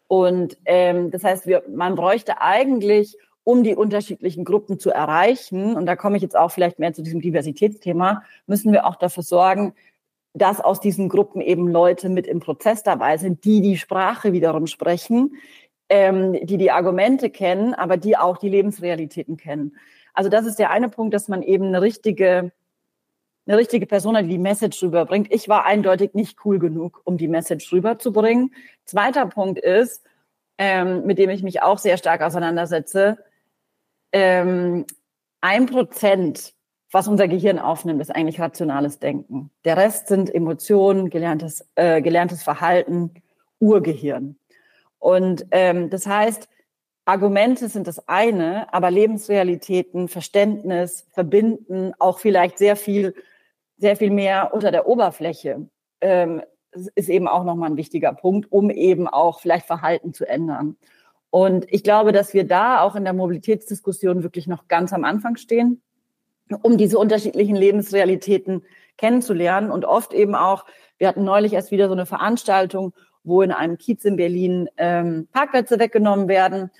Und 0.09 0.57
ähm, 0.67 1.11
das 1.11 1.25
heißt, 1.25 1.47
wir, 1.47 1.65
man 1.69 1.95
bräuchte 1.95 2.41
eigentlich, 2.41 3.17
um 3.45 3.63
die 3.63 3.75
unterschiedlichen 3.75 4.45
Gruppen 4.45 4.79
zu 4.79 4.91
erreichen, 4.91 5.77
und 5.77 5.87
da 5.87 5.95
komme 5.97 6.17
ich 6.17 6.23
jetzt 6.23 6.37
auch 6.37 6.51
vielleicht 6.51 6.79
mehr 6.79 6.93
zu 6.93 7.03
diesem 7.03 7.21
Diversitätsthema, 7.21 8.23
müssen 8.47 8.73
wir 8.73 8.87
auch 8.87 8.97
dafür 8.97 9.23
sorgen, 9.23 9.75
dass 10.35 10.61
aus 10.61 10.81
diesen 10.81 11.09
Gruppen 11.09 11.41
eben 11.41 11.69
Leute 11.69 12.09
mit 12.09 12.27
im 12.27 12.41
Prozess 12.41 12.83
dabei 12.83 13.17
sind, 13.17 13.45
die 13.45 13.63
die 13.63 13.79
Sprache 13.79 14.33
wiederum 14.33 14.67
sprechen, 14.67 15.37
ähm, 15.89 16.35
die 16.45 16.59
die 16.59 16.71
Argumente 16.71 17.31
kennen, 17.31 17.73
aber 17.73 17.97
die 17.97 18.17
auch 18.17 18.37
die 18.37 18.49
Lebensrealitäten 18.49 19.37
kennen. 19.37 19.77
Also 20.13 20.29
das 20.29 20.45
ist 20.45 20.59
der 20.59 20.71
eine 20.71 20.89
Punkt, 20.89 21.15
dass 21.15 21.29
man 21.29 21.43
eben 21.43 21.67
eine 21.67 21.81
richtige, 21.81 22.53
eine 23.47 23.59
richtige 23.59 23.87
Person 23.87 24.17
hat, 24.17 24.25
die 24.25 24.31
die 24.31 24.39
Message 24.39 24.83
rüberbringt. 24.83 25.33
Ich 25.33 25.49
war 25.49 25.65
eindeutig 25.65 26.15
nicht 26.15 26.39
cool 26.45 26.59
genug, 26.59 27.01
um 27.05 27.17
die 27.17 27.29
Message 27.29 27.73
rüberzubringen. 27.73 28.55
Zweiter 28.85 29.27
Punkt 29.27 29.59
ist, 29.59 30.05
ähm, 30.59 31.07
mit 31.07 31.19
dem 31.19 31.31
ich 31.31 31.43
mich 31.43 31.63
auch 31.63 31.79
sehr 31.79 31.97
stark 31.97 32.23
auseinandersetze, 32.23 33.19
ähm, 34.13 34.87
ein 35.41 35.67
Prozent, 35.67 36.55
was 36.91 37.09
unser 37.09 37.29
Gehirn 37.29 37.59
aufnimmt, 37.59 38.01
ist 38.01 38.15
eigentlich 38.15 38.41
rationales 38.41 38.99
Denken. 38.99 39.51
Der 39.65 39.77
Rest 39.77 40.09
sind 40.09 40.35
Emotionen, 40.35 41.11
gelerntes, 41.11 41.69
äh, 41.75 42.01
gelerntes 42.01 42.43
Verhalten, 42.43 43.15
Urgehirn. 43.59 44.37
Und 44.99 45.47
ähm, 45.51 45.91
das 45.91 46.07
heißt, 46.07 46.49
Argumente 47.05 47.69
sind 47.69 47.87
das 47.87 48.09
eine, 48.09 48.73
aber 48.75 48.91
Lebensrealitäten, 48.91 50.09
Verständnis, 50.09 51.07
Verbinden, 51.13 51.93
auch 51.99 52.19
vielleicht 52.19 52.59
sehr 52.59 52.75
viel, 52.75 53.15
sehr 53.79 53.97
viel 53.97 54.11
mehr 54.11 54.53
unter 54.55 54.71
der 54.71 54.89
Oberfläche, 54.89 55.69
ähm, 56.01 56.43
ist 56.95 57.09
eben 57.09 57.29
auch 57.29 57.45
nochmal 57.45 57.71
ein 57.71 57.77
wichtiger 57.77 58.13
Punkt, 58.13 58.51
um 58.53 58.71
eben 58.71 59.09
auch 59.09 59.41
vielleicht 59.41 59.67
Verhalten 59.67 60.13
zu 60.13 60.29
ändern. 60.29 60.77
Und 61.31 61.67
ich 61.69 61.83
glaube, 61.83 62.13
dass 62.13 62.35
wir 62.35 62.47
da 62.47 62.81
auch 62.81 62.97
in 62.97 63.05
der 63.05 63.13
Mobilitätsdiskussion 63.13 64.23
wirklich 64.23 64.47
noch 64.47 64.69
ganz 64.69 64.93
am 64.93 65.05
Anfang 65.05 65.37
stehen, 65.37 65.83
um 66.63 66.77
diese 66.79 66.99
unterschiedlichen 66.99 67.57
Lebensrealitäten 67.57 68.63
kennenzulernen 68.97 69.71
und 69.71 69.85
oft 69.85 70.13
eben 70.13 70.35
auch, 70.35 70.65
wir 70.99 71.09
hatten 71.09 71.25
neulich 71.25 71.53
erst 71.53 71.71
wieder 71.71 71.89
so 71.89 71.93
eine 71.93 72.07
Veranstaltung, 72.07 72.95
wo 73.25 73.43
in 73.43 73.53
einem 73.53 73.77
Kiez 73.77 74.05
in 74.05 74.17
Berlin 74.17 74.69
ähm, 74.77 75.29
Parkplätze 75.33 75.79
weggenommen 75.79 76.29
werden. 76.29 76.71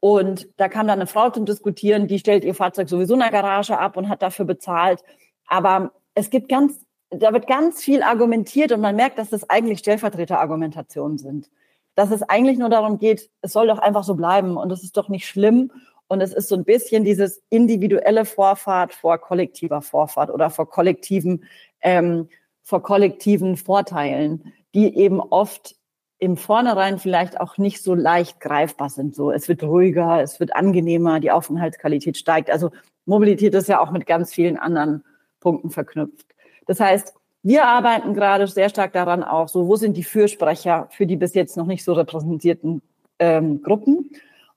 Und 0.00 0.48
da 0.56 0.68
kam 0.68 0.86
dann 0.86 0.98
eine 0.98 1.06
Frau 1.06 1.30
zum 1.30 1.44
Diskutieren, 1.44 2.06
die 2.06 2.18
stellt 2.18 2.44
ihr 2.44 2.54
Fahrzeug 2.54 2.88
sowieso 2.88 3.14
in 3.14 3.20
der 3.20 3.30
Garage 3.30 3.78
ab 3.78 3.96
und 3.96 4.08
hat 4.08 4.22
dafür 4.22 4.44
bezahlt. 4.44 5.00
Aber 5.46 5.92
es 6.14 6.30
gibt 6.30 6.48
ganz, 6.48 6.80
da 7.10 7.32
wird 7.32 7.46
ganz 7.46 7.82
viel 7.82 8.02
argumentiert 8.02 8.72
und 8.72 8.80
man 8.80 8.96
merkt, 8.96 9.18
dass 9.18 9.30
das 9.30 9.48
eigentlich 9.48 9.80
Stellvertreterargumentationen 9.80 11.18
sind 11.18 11.50
dass 11.94 12.10
es 12.10 12.22
eigentlich 12.22 12.58
nur 12.58 12.70
darum 12.70 12.98
geht, 12.98 13.30
es 13.42 13.52
soll 13.52 13.66
doch 13.66 13.78
einfach 13.78 14.04
so 14.04 14.14
bleiben 14.14 14.56
und 14.56 14.70
es 14.72 14.82
ist 14.82 14.96
doch 14.96 15.08
nicht 15.08 15.26
schlimm. 15.26 15.70
Und 16.08 16.20
es 16.20 16.34
ist 16.34 16.48
so 16.48 16.56
ein 16.56 16.64
bisschen 16.64 17.04
dieses 17.04 17.42
individuelle 17.48 18.26
Vorfahrt 18.26 18.92
vor 18.92 19.18
kollektiver 19.18 19.80
Vorfahrt 19.80 20.30
oder 20.30 20.50
vor 20.50 20.68
kollektiven, 20.68 21.44
ähm, 21.80 22.28
vor 22.62 22.82
kollektiven 22.82 23.56
Vorteilen, 23.56 24.52
die 24.74 24.94
eben 24.94 25.20
oft 25.20 25.74
im 26.18 26.36
Vornherein 26.36 26.98
vielleicht 26.98 27.40
auch 27.40 27.56
nicht 27.56 27.82
so 27.82 27.94
leicht 27.94 28.40
greifbar 28.40 28.90
sind. 28.90 29.14
So, 29.14 29.30
es 29.30 29.48
wird 29.48 29.62
ruhiger, 29.62 30.22
es 30.22 30.38
wird 30.38 30.54
angenehmer, 30.54 31.18
die 31.18 31.30
Aufenthaltsqualität 31.30 32.18
steigt. 32.18 32.50
Also 32.50 32.70
Mobilität 33.06 33.54
ist 33.54 33.68
ja 33.68 33.80
auch 33.80 33.90
mit 33.90 34.06
ganz 34.06 34.34
vielen 34.34 34.58
anderen 34.58 35.04
Punkten 35.42 35.70
verknüpft. 35.70 36.26
Das 36.66 36.80
heißt, 36.80 37.14
wir 37.42 37.66
arbeiten 37.66 38.14
gerade 38.14 38.46
sehr 38.46 38.68
stark 38.68 38.92
daran 38.92 39.24
auch, 39.24 39.48
so 39.48 39.66
wo 39.66 39.76
sind 39.76 39.96
die 39.96 40.04
Fürsprecher 40.04 40.86
für 40.90 41.06
die 41.06 41.16
bis 41.16 41.34
jetzt 41.34 41.56
noch 41.56 41.66
nicht 41.66 41.84
so 41.84 41.92
repräsentierten 41.92 42.82
ähm, 43.18 43.62
Gruppen 43.62 44.10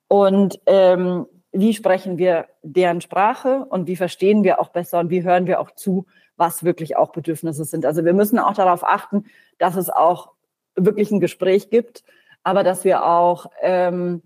und 0.07 0.59
ähm, 0.67 1.25
wie 1.51 1.73
sprechen 1.73 2.17
wir 2.17 2.45
deren 2.61 3.01
Sprache 3.01 3.65
und 3.69 3.87
wie 3.87 3.95
verstehen 3.95 4.43
wir 4.43 4.59
auch 4.59 4.69
besser 4.69 4.99
und 4.99 5.09
wie 5.09 5.23
hören 5.23 5.47
wir 5.47 5.59
auch 5.59 5.71
zu, 5.71 6.05
was 6.37 6.63
wirklich 6.63 6.95
auch 6.97 7.11
Bedürfnisse 7.11 7.65
sind. 7.65 7.85
Also 7.85 8.05
wir 8.05 8.13
müssen 8.13 8.37
auch 8.39 8.53
darauf 8.53 8.83
achten, 8.83 9.25
dass 9.57 9.75
es 9.75 9.89
auch 9.89 10.31
wirklich 10.75 11.11
ein 11.11 11.21
Gespräch 11.21 11.69
gibt, 11.69 12.03
aber 12.43 12.63
dass 12.63 12.83
wir 12.83 13.05
auch, 13.05 13.47
ähm, 13.61 14.21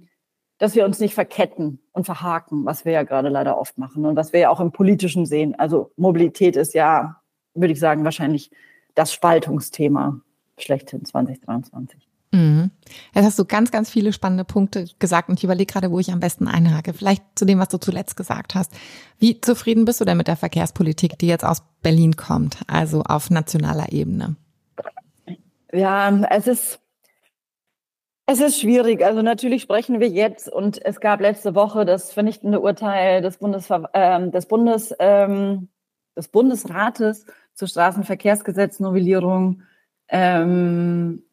dass 0.60 0.76
wir 0.76 0.86
uns 0.86 1.00
nicht 1.00 1.16
verketten 1.16 1.80
und 1.94 2.06
verhaken, 2.06 2.66
was 2.66 2.86
wir 2.86 2.92
ja 2.92 3.04
gerade 3.04 3.30
leider 3.30 3.58
oft 3.58 3.78
machen 3.78 4.06
und 4.06 4.16
was 4.16 4.34
wir 4.34 4.40
ja 4.40 4.50
auch 4.50 4.60
im 4.60 4.72
Politischen 4.72 5.26
sehen. 5.26 5.56
Also 5.58 5.92
Mobilität 5.96 6.56
ist 6.56 6.76
ja 6.76 7.20
würde 7.54 7.74
ich 7.74 7.80
sagen, 7.80 8.04
wahrscheinlich 8.04 8.52
das 8.96 9.14
Spaltungsthema 9.14 10.20
schlechthin 10.58 11.06
2023. 11.06 12.08
Mhm. 12.32 12.70
Jetzt 13.16 13.26
hast 13.26 13.40
du 13.40 13.46
ganz, 13.46 13.72
ganz 13.72 13.90
viele 13.90 14.14
spannende 14.14 14.46
Punkte 14.46 14.86
gesagt 15.00 15.30
und 15.30 15.40
ich 15.40 15.44
überlege 15.44 15.72
gerade, 15.72 15.92
wo 15.92 16.00
ich 16.00 16.12
am 16.12 16.20
besten 16.20 16.48
einhake. 16.48 16.94
Vielleicht 16.94 17.24
zu 17.36 17.46
dem, 17.46 17.60
was 17.60 17.70
du 17.70 17.80
zuletzt 17.80 18.16
gesagt 18.18 18.56
hast. 18.56 18.72
Wie 19.18 19.42
zufrieden 19.42 19.86
bist 19.86 20.00
du 20.00 20.06
denn 20.06 20.18
mit 20.18 20.28
der 20.28 20.36
Verkehrspolitik, 20.36 21.18
die 21.18 21.28
jetzt 21.28 21.46
aus 21.46 21.64
Berlin 21.82 22.16
kommt, 22.16 22.60
also 22.68 23.02
auf 23.02 23.32
nationaler 23.32 23.92
Ebene? 23.92 24.36
Ja, 25.72 26.10
es 26.30 26.48
ist, 26.48 26.80
es 28.32 28.42
ist 28.42 28.60
schwierig. 28.60 29.04
Also 29.04 29.24
natürlich 29.24 29.64
sprechen 29.64 30.00
wir 30.00 30.08
jetzt 30.08 30.52
und 30.52 30.84
es 30.86 31.00
gab 31.00 31.20
letzte 31.20 31.56
Woche 31.56 31.84
das 31.84 32.14
vernichtende 32.14 32.60
Urteil 32.60 33.22
des 33.22 33.38
Bundes, 33.38 33.70
äh, 33.94 34.30
des 34.30 34.46
Bundes 34.46 34.94
ähm, 35.00 35.70
des 36.16 36.28
Bundesrates 36.28 37.26
zur 37.56 37.68
Straßenverkehrsgesetznovellierung. 37.68 39.64
Ähm, 40.10 41.24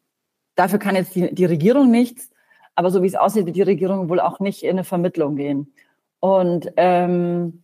dafür 0.55 0.79
kann 0.79 0.95
jetzt 0.95 1.13
die, 1.13 1.33
die 1.35 1.45
Regierung 1.45 1.91
nichts, 1.91 2.31
aber 2.73 2.89
so 2.89 3.03
wie 3.03 3.07
es 3.07 3.15
aussieht, 3.15 3.45
wird 3.45 3.55
die 3.55 3.61
Regierung 3.61 4.09
wohl 4.09 4.19
auch 4.19 4.39
nicht 4.39 4.63
in 4.63 4.71
eine 4.71 4.83
Vermittlung 4.83 5.35
gehen. 5.35 5.73
Und 6.19 6.71
ähm, 6.77 7.63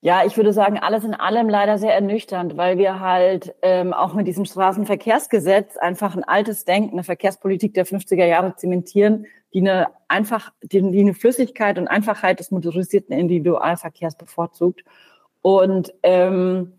ja, 0.00 0.24
ich 0.24 0.36
würde 0.36 0.52
sagen, 0.52 0.78
alles 0.78 1.02
in 1.04 1.14
allem 1.14 1.48
leider 1.48 1.76
sehr 1.76 1.92
ernüchternd, 1.92 2.56
weil 2.56 2.78
wir 2.78 3.00
halt 3.00 3.54
ähm, 3.62 3.92
auch 3.92 4.14
mit 4.14 4.28
diesem 4.28 4.44
Straßenverkehrsgesetz 4.44 5.76
einfach 5.76 6.14
ein 6.14 6.22
altes 6.22 6.64
Denken, 6.64 6.92
eine 6.92 7.02
Verkehrspolitik 7.02 7.74
der 7.74 7.84
50er 7.84 8.24
Jahre 8.24 8.54
zementieren, 8.54 9.26
die 9.52 9.60
eine 9.60 9.88
einfach, 10.06 10.52
die, 10.62 10.82
die 10.92 11.00
eine 11.00 11.14
Flüssigkeit 11.14 11.78
und 11.78 11.88
Einfachheit 11.88 12.38
des 12.38 12.52
motorisierten 12.52 13.16
Individualverkehrs 13.16 14.16
bevorzugt. 14.16 14.84
Und 15.42 15.92
ähm, 16.04 16.78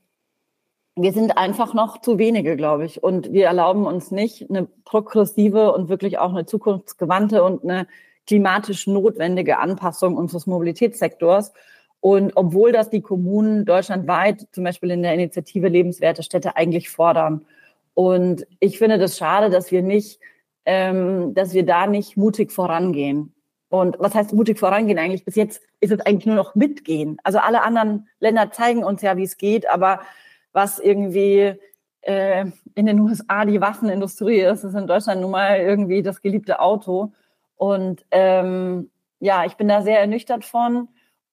wir 0.96 1.12
sind 1.12 1.38
einfach 1.38 1.74
noch 1.74 2.02
zu 2.02 2.18
wenige, 2.20 2.56
glaube 2.56 2.86
ich. 2.86 3.04
Und 3.04 3.34
wir 3.34 3.48
erlauben 3.48 3.86
uns 3.86 4.12
nicht 4.12 4.50
eine 4.50 4.68
progressive 4.86 5.74
und 5.74 5.90
wirklich 5.90 6.20
auch 6.20 6.30
eine 6.30 6.46
zukunftsgewandte 6.46 7.44
und 7.44 7.64
eine 7.64 7.86
klimatisch 8.28 8.88
notwendige 8.88 9.58
Anpassung 9.58 10.16
unseres 10.16 10.46
Mobilitätssektors. 10.46 11.52
Und 12.02 12.32
obwohl 12.36 12.72
das 12.72 12.90
die 12.90 13.02
Kommunen 13.02 13.66
deutschlandweit, 13.66 14.48
zum 14.52 14.64
Beispiel 14.64 14.92
in 14.92 15.04
der 15.04 15.14
Initiative 15.14 15.68
Lebenswerte 15.68 16.24
Städte, 16.24 16.56
eigentlich 16.56 16.90
fordern. 16.90 17.46
Und 17.94 18.48
ich 18.60 18.78
finde 18.78 18.98
das 18.98 19.18
schade, 19.18 19.50
dass 19.50 19.72
wir 19.72 19.82
nicht, 19.82 20.20
ähm, 20.66 21.34
dass 21.34 21.54
wir 21.54 21.66
da 21.66 21.88
nicht 21.88 22.16
mutig 22.16 22.52
vorangehen. 22.52 23.34
Und 23.70 23.98
was 24.00 24.16
heißt 24.16 24.34
mutig 24.34 24.58
vorangehen 24.58 24.98
eigentlich? 24.98 25.26
Bis 25.26 25.36
jetzt 25.36 25.62
ist 25.80 25.92
es 25.92 26.00
eigentlich 26.02 26.26
nur 26.26 26.36
noch 26.36 26.56
mitgehen. 26.56 27.18
Also 27.24 27.40
alle 27.40 27.62
anderen 27.62 28.08
Länder 28.20 28.52
zeigen 28.52 28.84
uns 28.84 29.02
ja, 29.02 29.18
wie 29.18 29.24
es 29.24 29.38
geht, 29.38 29.70
aber 29.70 30.02
was 30.54 30.80
irgendwie 30.80 31.54
äh, 32.02 32.46
in 32.76 32.86
den 32.86 33.00
USA 33.00 33.46
die 33.46 33.62
Waffenindustrie 33.62 34.40
ist, 34.40 34.64
ist 34.64 34.74
in 34.74 34.88
Deutschland 34.88 35.22
nun 35.22 35.32
mal 35.32 35.60
irgendwie 35.60 36.02
das 36.02 36.22
geliebte 36.22 36.60
Auto. 36.60 37.12
Und 37.58 38.06
ähm, 38.12 38.90
ja, 39.20 39.46
ich 39.46 39.56
bin 39.56 39.68
da 39.68 39.82
sehr 39.82 40.00
ernüchtert 40.00 40.46
von. 40.46 40.88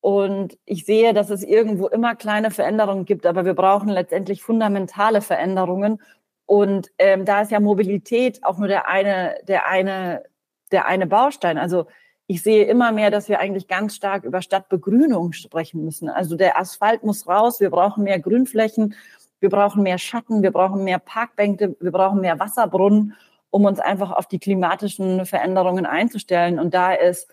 Und 0.06 0.56
ich 0.66 0.84
sehe, 0.84 1.12
dass 1.14 1.30
es 1.30 1.42
irgendwo 1.42 1.88
immer 1.88 2.14
kleine 2.14 2.52
Veränderungen 2.52 3.06
gibt, 3.06 3.26
aber 3.26 3.44
wir 3.44 3.54
brauchen 3.54 3.88
letztendlich 3.88 4.40
fundamentale 4.40 5.20
Veränderungen. 5.20 6.00
Und 6.44 6.92
ähm, 7.00 7.24
da 7.24 7.40
ist 7.40 7.50
ja 7.50 7.58
Mobilität 7.58 8.44
auch 8.44 8.56
nur 8.56 8.68
der 8.68 8.86
eine, 8.86 9.34
der 9.48 9.66
eine, 9.66 10.22
der 10.70 10.86
eine 10.86 11.08
Baustein. 11.08 11.58
Also 11.58 11.88
ich 12.28 12.40
sehe 12.44 12.66
immer 12.66 12.92
mehr, 12.92 13.10
dass 13.10 13.28
wir 13.28 13.40
eigentlich 13.40 13.66
ganz 13.66 13.96
stark 13.96 14.22
über 14.22 14.42
Stadtbegrünung 14.42 15.32
sprechen 15.32 15.84
müssen. 15.84 16.08
Also 16.08 16.36
der 16.36 16.56
Asphalt 16.56 17.02
muss 17.02 17.26
raus, 17.26 17.58
wir 17.58 17.70
brauchen 17.70 18.04
mehr 18.04 18.20
Grünflächen, 18.20 18.94
wir 19.40 19.50
brauchen 19.50 19.82
mehr 19.82 19.98
Schatten, 19.98 20.40
wir 20.44 20.52
brauchen 20.52 20.84
mehr 20.84 21.00
Parkbänke, 21.00 21.74
wir 21.80 21.90
brauchen 21.90 22.20
mehr 22.20 22.38
Wasserbrunnen, 22.38 23.14
um 23.50 23.64
uns 23.64 23.80
einfach 23.80 24.12
auf 24.12 24.28
die 24.28 24.38
klimatischen 24.38 25.26
Veränderungen 25.26 25.84
einzustellen. 25.84 26.60
Und 26.60 26.74
da 26.74 26.92
ist 26.92 27.28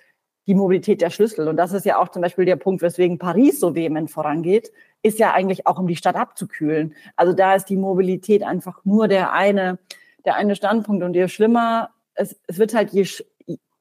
die 0.48 0.56
Mobilität 0.56 1.02
der 1.02 1.10
Schlüssel. 1.10 1.48
Und 1.48 1.58
das 1.58 1.72
ist 1.72 1.86
ja 1.86 1.98
auch 1.98 2.10
zum 2.10 2.22
Beispiel 2.22 2.46
der 2.46 2.58
Punkt, 2.58 2.82
weswegen 2.82 3.18
Paris 3.18 3.60
so 3.60 3.76
vehement 3.76 4.12
vorangeht, 4.12 4.72
ist 5.02 5.20
ja 5.20 5.34
eigentlich 5.34 5.68
auch, 5.68 5.80
um 5.80 5.88
die 5.88 5.96
Stadt 5.96 6.16
abzukühlen. 6.16 6.96
Also 7.16 7.34
da 7.34 7.56
ist 7.56 7.66
die 7.66 7.78
Mobilität 7.78 8.44
einfach 8.44 8.84
nur 8.84 9.08
der 9.08 9.32
eine, 9.32 9.80
der 10.26 10.36
eine 10.36 10.56
Standpunkt. 10.56 11.04
Und 11.04 11.16
je 11.16 11.28
schlimmer, 11.28 11.90
es, 12.14 12.40
es 12.48 12.58
wird 12.58 12.74
halt, 12.74 12.92
je, 12.92 13.06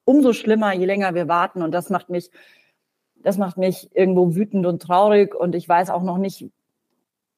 umso 0.04 0.32
schlimmer, 0.32 0.72
je 0.72 0.86
länger 0.86 1.14
wir 1.14 1.28
warten. 1.28 1.62
Und 1.62 1.72
das 1.72 1.90
macht 1.90 2.10
mich, 2.10 2.30
das 3.16 3.38
macht 3.38 3.56
mich 3.56 3.94
irgendwo 3.94 4.34
wütend 4.34 4.66
und 4.66 4.82
traurig. 4.82 5.34
Und 5.34 5.54
ich 5.54 5.68
weiß 5.68 5.90
auch 5.90 6.02
noch 6.02 6.18
nicht, 6.18 6.48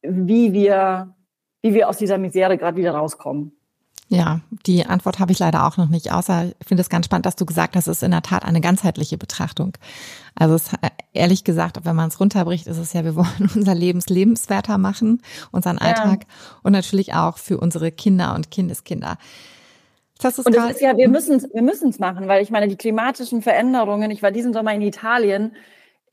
wie 0.03 0.53
wir, 0.53 1.15
wie 1.63 1.73
wir 1.73 1.89
aus 1.89 1.97
dieser 1.97 2.19
Misere 2.19 2.59
gerade 2.59 2.77
wieder 2.77 2.93
rauskommen. 2.93 3.57
Ja, 4.09 4.41
die 4.67 4.85
Antwort 4.85 5.19
habe 5.19 5.33
ich 5.33 5.39
leider 5.39 5.67
auch 5.67 5.77
noch 5.77 5.89
nicht, 5.89 6.13
außer 6.13 6.53
ich 6.59 6.67
finde 6.67 6.83
es 6.83 6.91
ganz 6.91 7.07
spannend, 7.07 7.25
dass 7.25 7.37
du 7.37 7.47
gesagt 7.47 7.75
hast, 7.75 7.87
es 7.87 7.99
ist 7.99 8.03
in 8.03 8.11
der 8.11 8.23
Tat 8.23 8.45
eine 8.45 8.61
ganzheitliche 8.61 9.17
Betrachtung. 9.17 9.77
Also 10.35 10.55
es, 10.55 10.73
äh, 10.75 10.91
ehrlich 11.15 11.43
gesagt, 11.43 11.81
wenn 11.85 11.97
man 11.97 12.09
es 12.09 12.21
runterbricht, 12.21 12.67
ist 12.67 12.77
es 12.77 12.93
ja, 12.93 13.05
wir 13.05 13.17
wollen 13.17 13.51
unser 13.55 13.75
Lebens 13.75 14.09
lebenswerter 14.09 14.77
machen, 14.77 15.23
unseren 15.53 15.79
Alltag 15.79 16.27
ja. 16.29 16.59
und 16.63 16.73
natürlich 16.73 17.15
auch 17.15 17.39
für 17.39 17.59
unsere 17.59 17.91
Kinder 17.93 18.35
und 18.35 18.51
Kindeskinder. 18.51 19.17
Das 20.21 20.39
ist 20.39 20.47
und 20.47 20.55
das 20.55 20.73
ist 20.73 20.81
ja, 20.81 20.97
wir 20.97 21.09
müssen 21.09 21.37
es 21.37 21.49
wir 21.53 21.63
müssen's 21.63 21.99
machen, 21.99 22.29
weil 22.29 22.43
ich 22.43 22.51
meine, 22.51 22.69
die 22.69 22.77
klimatischen 22.77 23.43
Veränderungen, 23.43 24.11
ich 24.11 24.23
war 24.23 24.31
diesen 24.31 24.53
Sommer 24.53 24.73
in 24.75 24.83
Italien, 24.83 25.57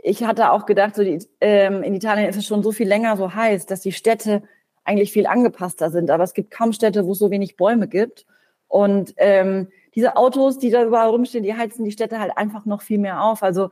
ich 0.04 0.24
hatte 0.24 0.52
auch 0.52 0.66
gedacht, 0.66 0.96
so 0.96 1.04
die, 1.04 1.20
ähm, 1.42 1.84
in 1.84 1.94
Italien 1.94 2.28
ist 2.28 2.38
es 2.38 2.48
schon 2.48 2.64
so 2.64 2.72
viel 2.72 2.88
länger 2.88 3.18
so 3.18 3.34
heiß, 3.34 3.68
dass 3.68 3.82
die 3.82 3.92
Städte 3.92 4.44
eigentlich 4.84 5.12
viel 5.12 5.28
angepasster 5.28 5.92
sind. 5.92 6.10
Aber 6.10 6.24
es 6.24 6.34
gibt 6.34 6.52
kaum 6.52 6.74
Städte, 6.74 7.06
wo 7.06 7.12
es 7.12 7.20
so 7.20 7.32
wenig 7.32 7.58
Bäume 7.58 7.88
gibt. 7.88 8.26
Und 8.68 9.14
ähm, 9.18 9.68
diese 9.96 10.16
Autos, 10.16 10.58
die 10.58 10.70
da 10.70 10.84
überall 10.84 11.10
rumstehen, 11.10 11.44
die 11.44 11.56
heizen 11.56 11.84
die 11.84 11.92
Städte 11.92 12.20
halt 12.20 12.38
einfach 12.38 12.66
noch 12.66 12.82
viel 12.82 12.98
mehr 12.98 13.24
auf. 13.24 13.44
Also 13.44 13.70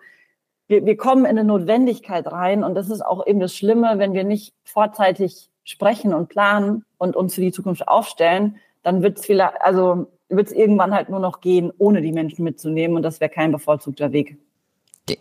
wir, 0.68 0.86
wir 0.86 0.98
kommen 0.98 1.26
in 1.26 1.32
eine 1.32 1.44
Notwendigkeit 1.44 2.28
rein. 2.28 2.64
Und 2.64 2.76
das 2.76 2.90
ist 2.90 3.02
auch 3.02 3.26
eben 3.26 3.40
das 3.40 3.56
Schlimme, 3.56 3.94
wenn 3.98 4.14
wir 4.14 4.24
nicht 4.24 4.54
vorzeitig 4.64 5.50
sprechen 5.64 6.14
und 6.14 6.30
planen 6.30 6.84
und 6.98 7.16
uns 7.16 7.36
für 7.36 7.42
die 7.42 7.52
Zukunft 7.52 7.88
aufstellen, 7.88 8.58
dann 8.82 9.04
wird 9.04 9.20
es 9.20 9.26
vielleicht, 9.26 9.62
also 9.62 10.08
wird 10.30 10.48
es 10.48 10.54
irgendwann 10.54 10.94
halt 10.94 11.10
nur 11.10 11.20
noch 11.20 11.42
gehen, 11.42 11.72
ohne 11.78 12.02
die 12.02 12.12
Menschen 12.12 12.44
mitzunehmen. 12.44 12.98
Und 12.98 13.04
das 13.04 13.20
wäre 13.20 13.30
kein 13.30 13.52
bevorzugter 13.52 14.12
Weg. 14.12 14.38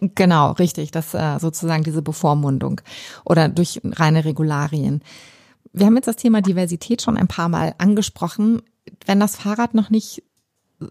Genau, 0.01 0.53
richtig. 0.53 0.91
Das 0.91 1.15
äh, 1.15 1.39
sozusagen 1.39 1.83
diese 1.83 2.03
Bevormundung 2.03 2.81
oder 3.25 3.49
durch 3.49 3.81
reine 3.85 4.25
Regularien. 4.25 5.03
Wir 5.73 5.87
haben 5.87 5.97
jetzt 5.97 6.09
das 6.09 6.17
Thema 6.17 6.41
Diversität 6.41 7.03
schon 7.03 7.17
ein 7.17 7.29
paar 7.29 7.49
Mal 7.49 7.75
angesprochen. 7.79 8.63
Wenn 9.07 9.21
das 9.21 9.37
Fahrrad 9.37 9.75
noch 9.75 9.91
nicht 9.91 10.23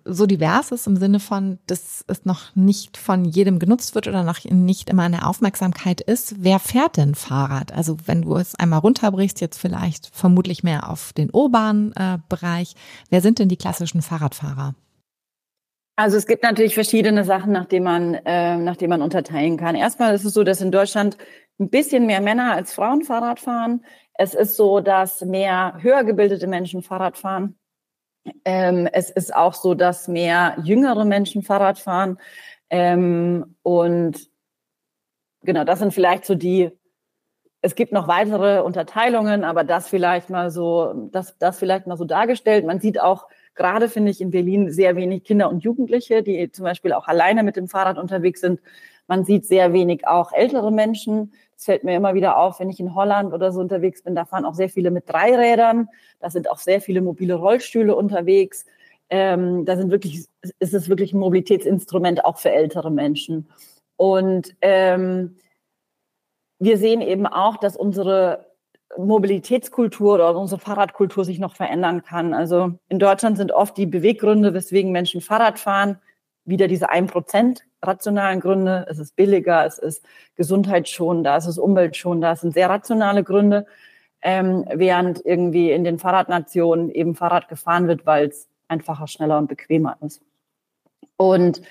so 0.03 0.25
divers 0.25 0.71
ist 0.71 0.87
im 0.87 0.97
Sinne 0.97 1.19
von, 1.19 1.59
dass 1.65 2.03
es 2.07 2.25
noch 2.25 2.55
nicht 2.55 2.97
von 2.97 3.23
jedem 3.23 3.57
genutzt 3.57 3.95
wird 3.95 4.07
oder 4.07 4.23
noch 4.23 4.43
nicht 4.43 4.89
immer 4.89 5.03
eine 5.03 5.25
Aufmerksamkeit 5.25 6.01
ist, 6.01 6.35
wer 6.39 6.59
fährt 6.59 6.97
denn 6.97 7.15
Fahrrad? 7.15 7.71
Also 7.71 7.97
wenn 8.05 8.23
du 8.23 8.35
es 8.35 8.55
einmal 8.55 8.79
runterbrichst, 8.79 9.39
jetzt 9.39 9.57
vielleicht 9.57 10.09
vermutlich 10.13 10.63
mehr 10.63 10.89
auf 10.89 11.13
den 11.13 11.29
urbanen 11.31 11.93
äh, 11.95 12.17
Bereich, 12.27 12.75
wer 13.09 13.21
sind 13.21 13.39
denn 13.39 13.49
die 13.49 13.57
klassischen 13.57 14.01
Fahrradfahrer? 14.01 14.75
Also 15.95 16.17
es 16.17 16.27
gibt 16.27 16.43
natürlich 16.43 16.75
verschiedene 16.75 17.23
Sachen, 17.23 17.53
nach 17.53 17.65
denen 17.65 17.85
man, 17.85 18.13
äh, 18.13 18.57
nach 18.57 18.75
denen 18.75 18.91
man 18.91 19.01
unterteilen 19.01 19.57
kann. 19.57 19.75
Erstmal 19.75 20.13
ist 20.13 20.25
es 20.25 20.33
so, 20.33 20.43
dass 20.43 20.61
in 20.61 20.71
Deutschland 20.71 21.17
ein 21.59 21.69
bisschen 21.69 22.05
mehr 22.05 22.21
Männer 22.21 22.53
als 22.53 22.73
Frauen 22.73 23.03
Fahrrad 23.03 23.39
fahren. 23.39 23.83
Es 24.17 24.33
ist 24.33 24.55
so, 24.55 24.79
dass 24.79 25.21
mehr 25.21 25.77
höher 25.79 26.03
gebildete 26.03 26.47
Menschen 26.47 26.81
Fahrrad 26.81 27.17
fahren. 27.17 27.57
Ähm, 28.43 28.87
es 28.91 29.09
ist 29.09 29.33
auch 29.33 29.53
so, 29.53 29.73
dass 29.73 30.07
mehr 30.07 30.57
jüngere 30.63 31.05
Menschen 31.05 31.43
Fahrrad 31.43 31.79
fahren. 31.79 32.17
Ähm, 32.69 33.55
und 33.61 34.29
genau, 35.43 35.63
das 35.63 35.79
sind 35.79 35.93
vielleicht 35.93 36.25
so 36.25 36.35
die, 36.35 36.71
es 37.61 37.75
gibt 37.75 37.91
noch 37.91 38.07
weitere 38.07 38.61
Unterteilungen, 38.61 39.43
aber 39.43 39.63
das 39.63 39.87
vielleicht 39.87 40.29
mal 40.29 40.51
so, 40.51 41.09
das, 41.11 41.37
das 41.37 41.59
vielleicht 41.59 41.87
mal 41.87 41.97
so 41.97 42.05
dargestellt. 42.05 42.65
Man 42.65 42.79
sieht 42.79 42.99
auch 42.99 43.27
gerade, 43.55 43.89
finde 43.89 44.11
ich, 44.11 44.21
in 44.21 44.31
Berlin 44.31 44.71
sehr 44.71 44.95
wenig 44.95 45.23
Kinder 45.23 45.49
und 45.49 45.63
Jugendliche, 45.63 46.23
die 46.23 46.51
zum 46.51 46.63
Beispiel 46.63 46.93
auch 46.93 47.07
alleine 47.07 47.43
mit 47.43 47.55
dem 47.55 47.67
Fahrrad 47.67 47.97
unterwegs 47.97 48.41
sind. 48.41 48.61
Man 49.07 49.25
sieht 49.25 49.45
sehr 49.45 49.73
wenig 49.73 50.07
auch 50.07 50.31
ältere 50.33 50.71
Menschen. 50.71 51.33
Es 51.57 51.65
fällt 51.65 51.83
mir 51.83 51.95
immer 51.95 52.13
wieder 52.13 52.37
auf, 52.37 52.59
wenn 52.59 52.69
ich 52.69 52.79
in 52.79 52.93
Holland 52.93 53.33
oder 53.33 53.51
so 53.51 53.59
unterwegs 53.59 54.03
bin, 54.03 54.13
da 54.13 54.25
fahren 54.25 54.45
auch 54.45 54.53
sehr 54.53 54.69
viele 54.69 54.91
mit 54.91 55.09
Dreirädern. 55.09 55.89
Da 56.19 56.29
sind 56.29 56.51
auch 56.51 56.59
sehr 56.59 56.81
viele 56.81 57.01
mobile 57.01 57.33
Rollstühle 57.33 57.95
unterwegs. 57.95 58.65
Ähm, 59.09 59.65
da 59.65 59.75
sind 59.75 59.89
wirklich, 59.89 60.27
ist 60.59 60.73
es 60.73 60.87
wirklich 60.87 61.13
ein 61.13 61.19
Mobilitätsinstrument 61.19 62.25
auch 62.25 62.37
für 62.37 62.51
ältere 62.51 62.91
Menschen. 62.91 63.49
Und 63.95 64.55
ähm, 64.61 65.37
wir 66.59 66.77
sehen 66.77 67.01
eben 67.01 67.25
auch, 67.25 67.57
dass 67.57 67.75
unsere 67.75 68.45
Mobilitätskultur 68.95 70.15
oder 70.15 70.37
unsere 70.37 70.61
Fahrradkultur 70.61 71.25
sich 71.25 71.39
noch 71.39 71.55
verändern 71.55 72.03
kann. 72.03 72.35
Also 72.35 72.73
in 72.87 72.99
Deutschland 72.99 73.37
sind 73.37 73.51
oft 73.51 73.75
die 73.77 73.87
Beweggründe, 73.87 74.53
weswegen 74.53 74.91
Menschen 74.91 75.21
Fahrrad 75.21 75.57
fahren, 75.57 75.99
wieder 76.45 76.67
diese 76.67 76.89
ein 76.89 77.07
Prozent 77.07 77.65
rationalen 77.81 78.39
Gründe. 78.39 78.85
Es 78.89 78.99
ist 78.99 79.15
billiger, 79.15 79.65
es 79.65 79.77
ist 79.77 80.03
gesundheitsschonender, 80.35 81.35
es 81.35 81.47
ist 81.47 81.57
umweltschonender. 81.57 82.31
Es 82.31 82.41
sind 82.41 82.53
sehr 82.53 82.69
rationale 82.69 83.23
Gründe, 83.23 83.65
ähm, 84.21 84.65
während 84.73 85.25
irgendwie 85.25 85.71
in 85.71 85.83
den 85.83 85.99
Fahrradnationen 85.99 86.89
eben 86.89 87.15
Fahrrad 87.15 87.47
gefahren 87.47 87.87
wird, 87.87 88.05
weil 88.05 88.27
es 88.27 88.47
einfacher, 88.67 89.07
schneller 89.07 89.37
und 89.37 89.47
bequemer 89.47 89.97
ist. 90.01 90.21
Und 91.17 91.61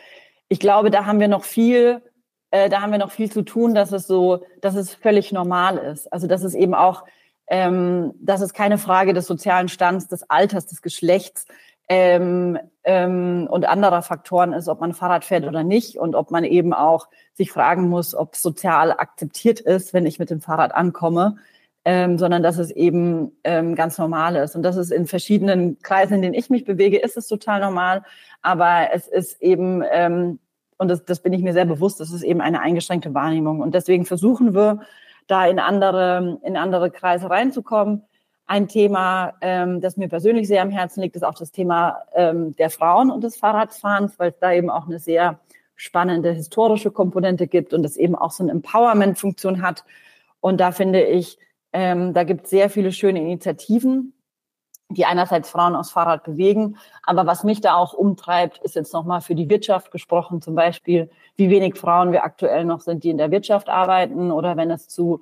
ich 0.49 0.61
glaube, 0.61 0.90
da 0.90 1.07
haben 1.07 1.21
wir 1.21 1.29
noch 1.29 1.45
viel, 1.45 2.03
äh, 2.51 2.69
da 2.69 2.81
haben 2.81 2.92
wir 2.92 2.99
noch 2.99 3.11
viel 3.11 3.31
zu 3.31 3.42
tun, 3.42 3.75
dass 3.75 3.92
es 3.92 4.07
so, 4.07 4.45
dass 4.61 4.75
es 4.75 4.95
völlig 4.95 5.33
normal 5.33 5.79
ist. 5.79 6.12
Also 6.12 6.27
dass 6.27 6.42
es 6.42 6.55
eben 6.55 6.75
auch, 6.75 7.05
ähm, 7.49 8.12
dass 8.21 8.40
es 8.40 8.53
keine 8.53 8.79
Frage 8.79 9.12
des 9.12 9.27
sozialen 9.27 9.69
Stands, 9.69 10.09
des 10.09 10.29
Alters, 10.31 10.66
des 10.66 10.83
Geschlechts 10.83 11.47
ähm, 11.88 12.59
ähm, 12.85 13.46
und 13.51 13.66
anderer 13.66 14.03
Faktoren 14.03 14.53
ist, 14.53 14.68
ob 14.68 14.81
man 14.81 14.94
Fahrrad 14.94 15.25
fährt 15.25 15.44
oder 15.44 15.62
nicht 15.62 15.99
und 15.99 16.14
ob 16.14 16.31
man 16.31 16.44
eben 16.44 16.72
auch 16.72 17.09
sich 17.35 17.53
fragen 17.53 17.88
muss, 17.88 18.14
ob 18.14 18.37
sozial 18.37 18.92
akzeptiert 18.92 19.61
ist, 19.61 19.94
wenn 19.94 20.07
ich 20.07 20.18
mit 20.18 20.31
dem 20.31 20.40
Fahrrad 20.40 20.75
ankomme, 20.75 21.37
ähm, 21.85 22.18
sondern 22.18 22.42
dass 22.42 22.59
es 22.59 22.70
eben 22.70 23.33
ähm, 23.44 23.75
ganz 23.75 23.99
normal 23.99 24.37
ist. 24.37 24.57
Und 24.57 24.62
das 24.62 24.77
ist 24.77 24.90
in 24.90 25.07
verschiedenen 25.07 25.79
Kreisen, 25.81 26.14
in 26.14 26.22
denen 26.22 26.35
ich 26.35 26.51
mich 26.51 26.64
bewege, 26.64 26.99
ist 26.99 27.16
es 27.16 27.29
total 27.29 27.61
normal, 27.61 28.03
aber 28.42 28.88
es 28.92 29.07
ist 29.07 29.40
eben, 29.40 29.85
ähm, 29.90 30.38
und 30.79 30.88
das, 30.88 31.05
das 31.05 31.20
bin 31.20 31.33
ich 31.33 31.42
mir 31.42 31.53
sehr 31.53 31.64
bewusst, 31.64 32.01
das 32.01 32.12
ist 32.12 32.22
eben 32.22 32.40
eine 32.40 32.61
eingeschränkte 32.61 33.14
Wahrnehmung. 33.14 33.61
Und 33.61 33.75
deswegen 33.75 34.05
versuchen 34.05 34.55
wir, 34.55 34.81
da 35.27 35.46
in 35.46 35.59
andere, 35.59 36.38
in 36.44 36.57
andere 36.57 36.90
Kreise 36.90 37.29
reinzukommen 37.29 38.03
ein 38.47 38.69
Thema, 38.69 39.35
ähm, 39.41 39.81
das 39.81 39.97
mir 39.97 40.09
persönlich 40.09 40.47
sehr 40.47 40.63
am 40.63 40.71
Herzen 40.71 41.03
liegt, 41.03 41.17
ist 41.17 41.25
auch 41.25 41.35
das 41.35 41.51
Thema 41.51 42.03
ähm, 42.15 42.55
der 42.57 42.71
Frauen 42.71 43.11
und 43.11 43.25
des 43.25 43.37
Fahrradfahrens, 43.37 44.19
weil 44.19 44.31
es 44.31 44.39
da 44.39 44.53
eben 44.53 44.71
auch 44.71 44.87
eine 44.87 44.99
sehr 44.99 45.41
spannende 45.75 46.33
historische 46.33 46.91
Komponente 46.91 47.49
gibt 47.49 47.75
und 47.75 47.85
es 47.85 47.97
eben 47.97 48.15
auch 48.15 48.31
so 48.31 48.43
eine 48.43 48.53
Empowerment-Funktion 48.53 49.63
hat. 49.63 49.85
Und 50.41 50.61
da 50.61 50.71
finde 50.71 51.03
ich, 51.03 51.39
ähm, 51.73 52.15
da 52.15 52.25
gibt 52.25 52.45
es 52.45 52.51
sehr 52.51 52.71
viele 52.71 52.93
schöne 52.93 53.21
Initiativen, 53.21 54.15
die 54.89 55.05
einerseits 55.05 55.51
Frauen 55.51 55.75
aufs 55.75 55.91
Fahrrad 55.91 56.23
bewegen. 56.23 56.77
Aber 57.03 57.27
was 57.27 57.43
mich 57.43 57.61
da 57.61 57.75
auch 57.75 57.93
umtreibt, 57.93 58.59
ist 58.59 58.77
jetzt 58.77 58.95
nochmal 58.95 59.21
für 59.21 59.35
die 59.35 59.51
Wirtschaft 59.51 59.91
gesprochen, 59.91 60.41
zum 60.41 60.55
Beispiel, 60.55 61.11
wie 61.35 61.51
wenig 61.51 61.77
Frauen 61.77 62.13
wir 62.13 62.25
aktuell 62.25 62.65
noch 62.65 62.81
sind, 62.81 63.03
die 63.03 63.11
in 63.11 63.19
der 63.19 63.33
Wirtschaft 63.33 63.69
arbeiten 63.69 64.31
oder 64.31 64.57
wenn 64.57 64.71
es 64.71 64.89
zu 64.89 65.21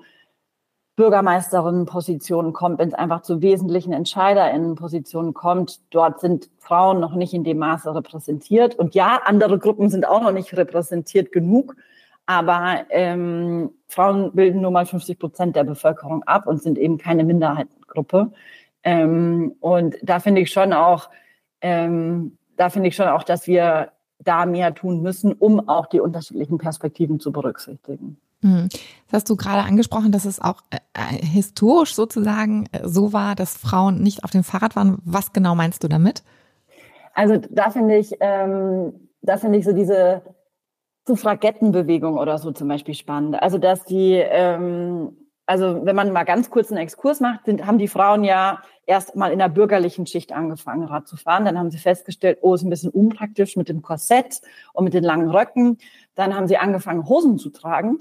Bürgermeisterinnenpositionen 0.96 2.52
kommt, 2.52 2.78
wenn 2.78 2.88
es 2.88 2.94
einfach 2.94 3.22
zu 3.22 3.42
wesentlichen 3.42 3.92
Entscheiderinnenpositionen 3.92 5.34
kommt. 5.34 5.80
Dort 5.90 6.20
sind 6.20 6.50
Frauen 6.58 7.00
noch 7.00 7.14
nicht 7.14 7.34
in 7.34 7.42
dem 7.42 7.58
Maße 7.58 7.94
repräsentiert. 7.94 8.76
Und 8.76 8.94
ja, 8.94 9.20
andere 9.24 9.58
Gruppen 9.58 9.90
sind 9.90 10.06
auch 10.06 10.22
noch 10.22 10.32
nicht 10.32 10.56
repräsentiert 10.56 11.32
genug. 11.32 11.74
Aber 12.26 12.86
ähm, 12.90 13.70
Frauen 13.88 14.32
bilden 14.32 14.60
nur 14.60 14.70
mal 14.70 14.86
50 14.86 15.18
Prozent 15.18 15.56
der 15.56 15.64
Bevölkerung 15.64 16.22
ab 16.22 16.46
und 16.46 16.62
sind 16.62 16.78
eben 16.78 16.96
keine 16.96 17.24
Minderheitengruppe. 17.24 18.32
Ähm, 18.84 19.56
und 19.60 19.96
da 20.02 20.20
finde 20.20 20.42
ich 20.42 20.50
schon 20.50 20.72
auch, 20.72 21.10
ähm, 21.60 22.38
da 22.56 22.70
finde 22.70 22.88
ich 22.88 22.96
schon 22.96 23.08
auch, 23.08 23.24
dass 23.24 23.46
wir 23.46 23.90
da 24.20 24.46
mehr 24.46 24.74
tun 24.74 25.02
müssen, 25.02 25.32
um 25.32 25.68
auch 25.68 25.86
die 25.86 26.00
unterschiedlichen 26.00 26.58
Perspektiven 26.58 27.20
zu 27.20 27.32
berücksichtigen. 27.32 28.18
Mhm. 28.44 28.68
Das 29.10 29.22
hast 29.22 29.30
du 29.30 29.36
gerade 29.36 29.66
angesprochen, 29.66 30.12
dass 30.12 30.26
es 30.26 30.38
auch 30.38 30.60
äh, 30.70 30.76
äh, 30.92 31.24
historisch 31.24 31.94
sozusagen 31.94 32.66
äh, 32.72 32.80
so 32.86 33.14
war, 33.14 33.34
dass 33.34 33.56
Frauen 33.56 34.02
nicht 34.02 34.22
auf 34.22 34.30
dem 34.30 34.44
Fahrrad 34.44 34.76
waren. 34.76 34.98
Was 35.04 35.32
genau 35.32 35.54
meinst 35.54 35.82
du 35.82 35.88
damit? 35.88 36.22
Also 37.14 37.38
da 37.38 37.70
finde 37.70 37.96
ich, 37.96 38.14
ähm, 38.20 39.08
da 39.22 39.38
finde 39.38 39.58
ich 39.58 39.64
so 39.64 39.72
diese 39.72 40.22
Suffragettenbewegung 41.06 42.18
oder 42.18 42.36
so 42.36 42.52
zum 42.52 42.68
Beispiel 42.68 42.94
spannend. 42.94 43.42
Also 43.42 43.56
dass 43.56 43.84
die, 43.84 44.12
ähm, 44.12 45.16
also 45.46 45.80
wenn 45.86 45.96
man 45.96 46.12
mal 46.12 46.24
ganz 46.24 46.50
kurz 46.50 46.70
einen 46.70 46.82
Exkurs 46.82 47.20
macht, 47.20 47.46
sind, 47.46 47.66
haben 47.66 47.78
die 47.78 47.88
Frauen 47.88 48.24
ja 48.24 48.60
erst 48.84 49.16
mal 49.16 49.32
in 49.32 49.38
der 49.38 49.48
bürgerlichen 49.48 50.06
Schicht 50.06 50.32
angefangen, 50.32 50.84
Rad 50.84 51.08
zu 51.08 51.16
fahren. 51.16 51.46
Dann 51.46 51.58
haben 51.58 51.70
sie 51.70 51.78
festgestellt, 51.78 52.40
oh, 52.42 52.54
ist 52.54 52.62
ein 52.62 52.70
bisschen 52.70 52.90
unpraktisch 52.90 53.56
mit 53.56 53.70
dem 53.70 53.80
Korsett 53.80 54.42
und 54.74 54.84
mit 54.84 54.92
den 54.92 55.04
langen 55.04 55.30
Röcken. 55.30 55.78
Dann 56.14 56.36
haben 56.36 56.46
sie 56.46 56.58
angefangen, 56.58 57.08
Hosen 57.08 57.38
zu 57.38 57.48
tragen 57.48 58.00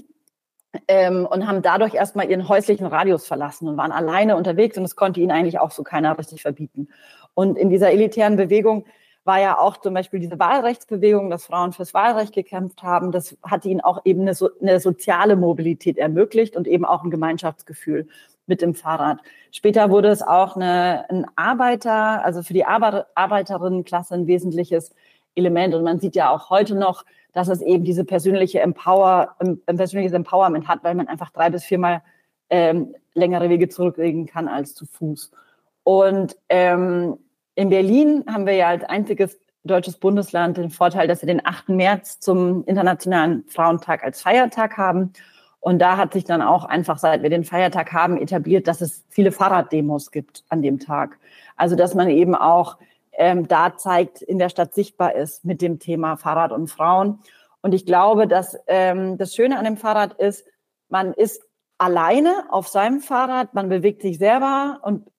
ähm, 0.88 1.26
und 1.26 1.48
haben 1.48 1.62
dadurch 1.62 1.94
erstmal 1.94 2.30
ihren 2.30 2.48
häuslichen 2.48 2.88
Radius 2.88 3.28
verlassen 3.28 3.68
und 3.68 3.78
waren 3.78 3.92
alleine 3.92 4.36
unterwegs 4.36 4.78
und 4.78 4.84
es 4.84 4.96
konnte 4.96 5.20
ihnen 5.20 5.32
eigentlich 5.32 5.60
auch 5.60 5.72
so 5.72 5.84
keiner 5.84 6.18
richtig 6.18 6.42
verbieten. 6.42 6.90
Und 7.34 7.58
in 7.58 7.70
dieser 7.70 7.92
elitären 7.92 8.36
Bewegung 8.36 8.86
war 9.26 9.40
ja 9.40 9.58
auch 9.58 9.78
zum 9.78 9.94
Beispiel 9.94 10.20
diese 10.20 10.38
Wahlrechtsbewegung, 10.38 11.30
dass 11.30 11.46
Frauen 11.46 11.72
fürs 11.72 11.94
Wahlrecht 11.94 12.34
gekämpft 12.34 12.84
haben. 12.84 13.12
Das 13.12 13.38
hat 13.44 13.66
ihnen 13.66 13.82
auch 13.82 14.02
eben 14.04 14.22
eine, 14.22 14.34
so, 14.34 14.50
eine 14.62 14.80
soziale 14.80 15.36
Mobilität 15.36 15.98
ermöglicht 15.98 16.58
und 16.58 16.68
eben 16.68 16.86
auch 16.86 17.04
ein 17.04 17.12
Gemeinschaftsgefühl. 17.12 18.08
mit 18.46 18.62
dem 18.62 18.76
Fahrrad. 18.76 19.20
Später 19.52 19.90
wurde 19.90 20.10
es 20.10 20.22
auch 20.22 20.58
eine, 20.58 21.10
ein 21.10 21.26
Arbeiter, 21.38 22.26
also 22.26 22.44
für 22.44 22.54
die 22.54 22.66
Arbeiterinnenklasse 22.66 24.16
ein 24.16 24.28
wesentliches 24.28 24.94
Element. 25.36 25.74
Und 25.74 25.84
man 25.84 26.00
sieht 26.02 26.16
ja 26.16 26.30
auch 26.30 26.50
heute 26.50 26.76
noch, 26.76 27.06
dass 27.34 27.48
es 27.48 27.62
eben 27.62 27.84
diese 27.84 28.06
persönliche 28.06 28.62
Empower, 28.62 29.36
ein 29.40 29.78
persönliches 29.78 30.14
Empowerment 30.14 30.68
hat, 30.68 30.84
weil 30.84 30.96
man 30.96 31.08
einfach 31.08 31.32
drei 31.32 31.50
bis 31.50 31.64
viermal 31.64 32.02
ähm, 32.50 32.96
längere 33.14 33.50
Wege 33.50 33.70
zurücklegen 33.70 34.26
kann 34.28 34.48
als 34.48 34.76
zu 34.76 34.86
Fuß. 34.86 35.32
Und 35.84 36.38
ähm, 36.50 37.18
in 37.56 37.70
Berlin 37.70 38.24
haben 38.28 38.46
wir 38.46 38.54
ja 38.54 38.70
als 38.70 38.84
einziges 38.84 39.40
deutsches 39.64 39.98
Bundesland 39.98 40.58
den 40.58 40.70
Vorteil, 40.70 41.08
dass 41.08 41.22
wir 41.22 41.28
den 41.28 41.46
8. 41.46 41.70
März 41.70 42.20
zum 42.20 42.64
Internationalen 42.66 43.46
Frauentag 43.48 44.04
als 44.04 44.22
Feiertag 44.22 44.78
haben. 44.78 45.14
Und 45.60 45.80
da 45.80 45.96
hat 45.96 46.14
sich 46.14 46.26
dann 46.26 46.42
auch 46.42 46.66
einfach, 46.66 46.98
seit 46.98 47.24
wir 47.24 47.30
den 47.30 47.46
Feiertag 47.46 47.94
haben, 47.94 48.18
etabliert, 48.18 48.68
dass 48.68 48.82
es 48.82 49.06
viele 49.10 49.32
Fahrraddemos 49.32 50.12
gibt 50.12 50.44
an 50.50 50.62
dem 50.62 50.80
Tag. 50.80 51.18
Also 51.56 51.76
dass 51.76 51.96
man 51.96 52.10
eben 52.10 52.36
auch 52.36 52.78
ähm, 53.18 53.48
da 53.48 53.78
zeigt, 53.78 54.22
in 54.22 54.40
der 54.40 54.50
Stadt 54.50 54.74
sichtbar 54.74 55.16
ist 55.16 55.46
mit 55.46 55.62
dem 55.62 55.80
Thema 55.80 56.18
Fahrrad 56.18 56.52
und 56.52 56.68
Frauen. 56.68 57.20
Und 57.62 57.74
ich 57.74 57.86
glaube, 57.86 58.28
dass 58.28 58.58
ähm, 58.68 59.18
das 59.18 59.36
Schöne 59.36 59.58
an 59.58 59.66
dem 59.66 59.78
Fahrrad 59.78 60.14
ist, 60.14 60.46
man 60.90 61.14
ist 61.14 61.44
alleine 61.78 62.46
auf 62.50 62.68
seinem 62.68 63.00
Fahrrad, 63.00 63.54
man 63.54 63.70
bewegt 63.70 64.02
sich 64.02 64.18
selber 64.18 64.80
und 64.84 65.10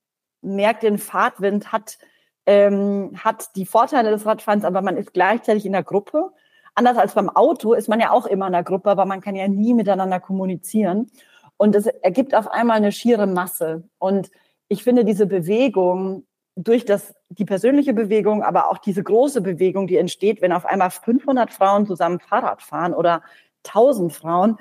merkt 0.42 0.82
den 0.82 0.98
Fahrtwind, 0.98 1.72
hat, 1.72 1.98
ähm, 2.46 3.12
hat 3.16 3.56
die 3.56 3.66
Vorteile 3.66 4.10
des 4.10 4.26
Radfahrens, 4.26 4.64
aber 4.64 4.82
man 4.82 4.96
ist 4.96 5.14
gleichzeitig 5.14 5.66
in 5.66 5.72
der 5.72 5.82
Gruppe. 5.82 6.30
Anders 6.74 6.98
als 6.98 7.14
beim 7.14 7.30
Auto 7.30 7.72
ist 7.72 7.88
man 7.88 8.00
ja 8.00 8.10
auch 8.10 8.26
immer 8.26 8.46
in 8.46 8.52
der 8.52 8.64
Gruppe, 8.64 8.90
aber 8.90 9.06
man 9.06 9.20
kann 9.20 9.36
ja 9.36 9.48
nie 9.48 9.74
miteinander 9.74 10.20
kommunizieren. 10.20 11.10
Und 11.56 11.74
es 11.74 11.86
ergibt 11.86 12.34
auf 12.34 12.48
einmal 12.48 12.76
eine 12.76 12.92
schiere 12.92 13.26
Masse. 13.26 13.88
Und 13.98 14.30
ich 14.68 14.82
finde 14.82 15.04
diese 15.04 15.26
Bewegung 15.26 16.26
durch 16.56 16.84
das, 16.84 17.14
die 17.30 17.44
persönliche 17.44 17.94
Bewegung, 17.94 18.42
aber 18.42 18.70
auch 18.70 18.78
diese 18.78 19.02
große 19.02 19.40
Bewegung, 19.40 19.86
die 19.86 19.96
entsteht, 19.96 20.40
wenn 20.40 20.52
auf 20.52 20.66
einmal 20.66 20.90
500 20.90 21.52
Frauen 21.52 21.86
zusammen 21.86 22.20
Fahrrad 22.20 22.62
fahren 22.62 22.94
oder 22.94 23.22
1000 23.64 24.12
Frauen, 24.12 24.58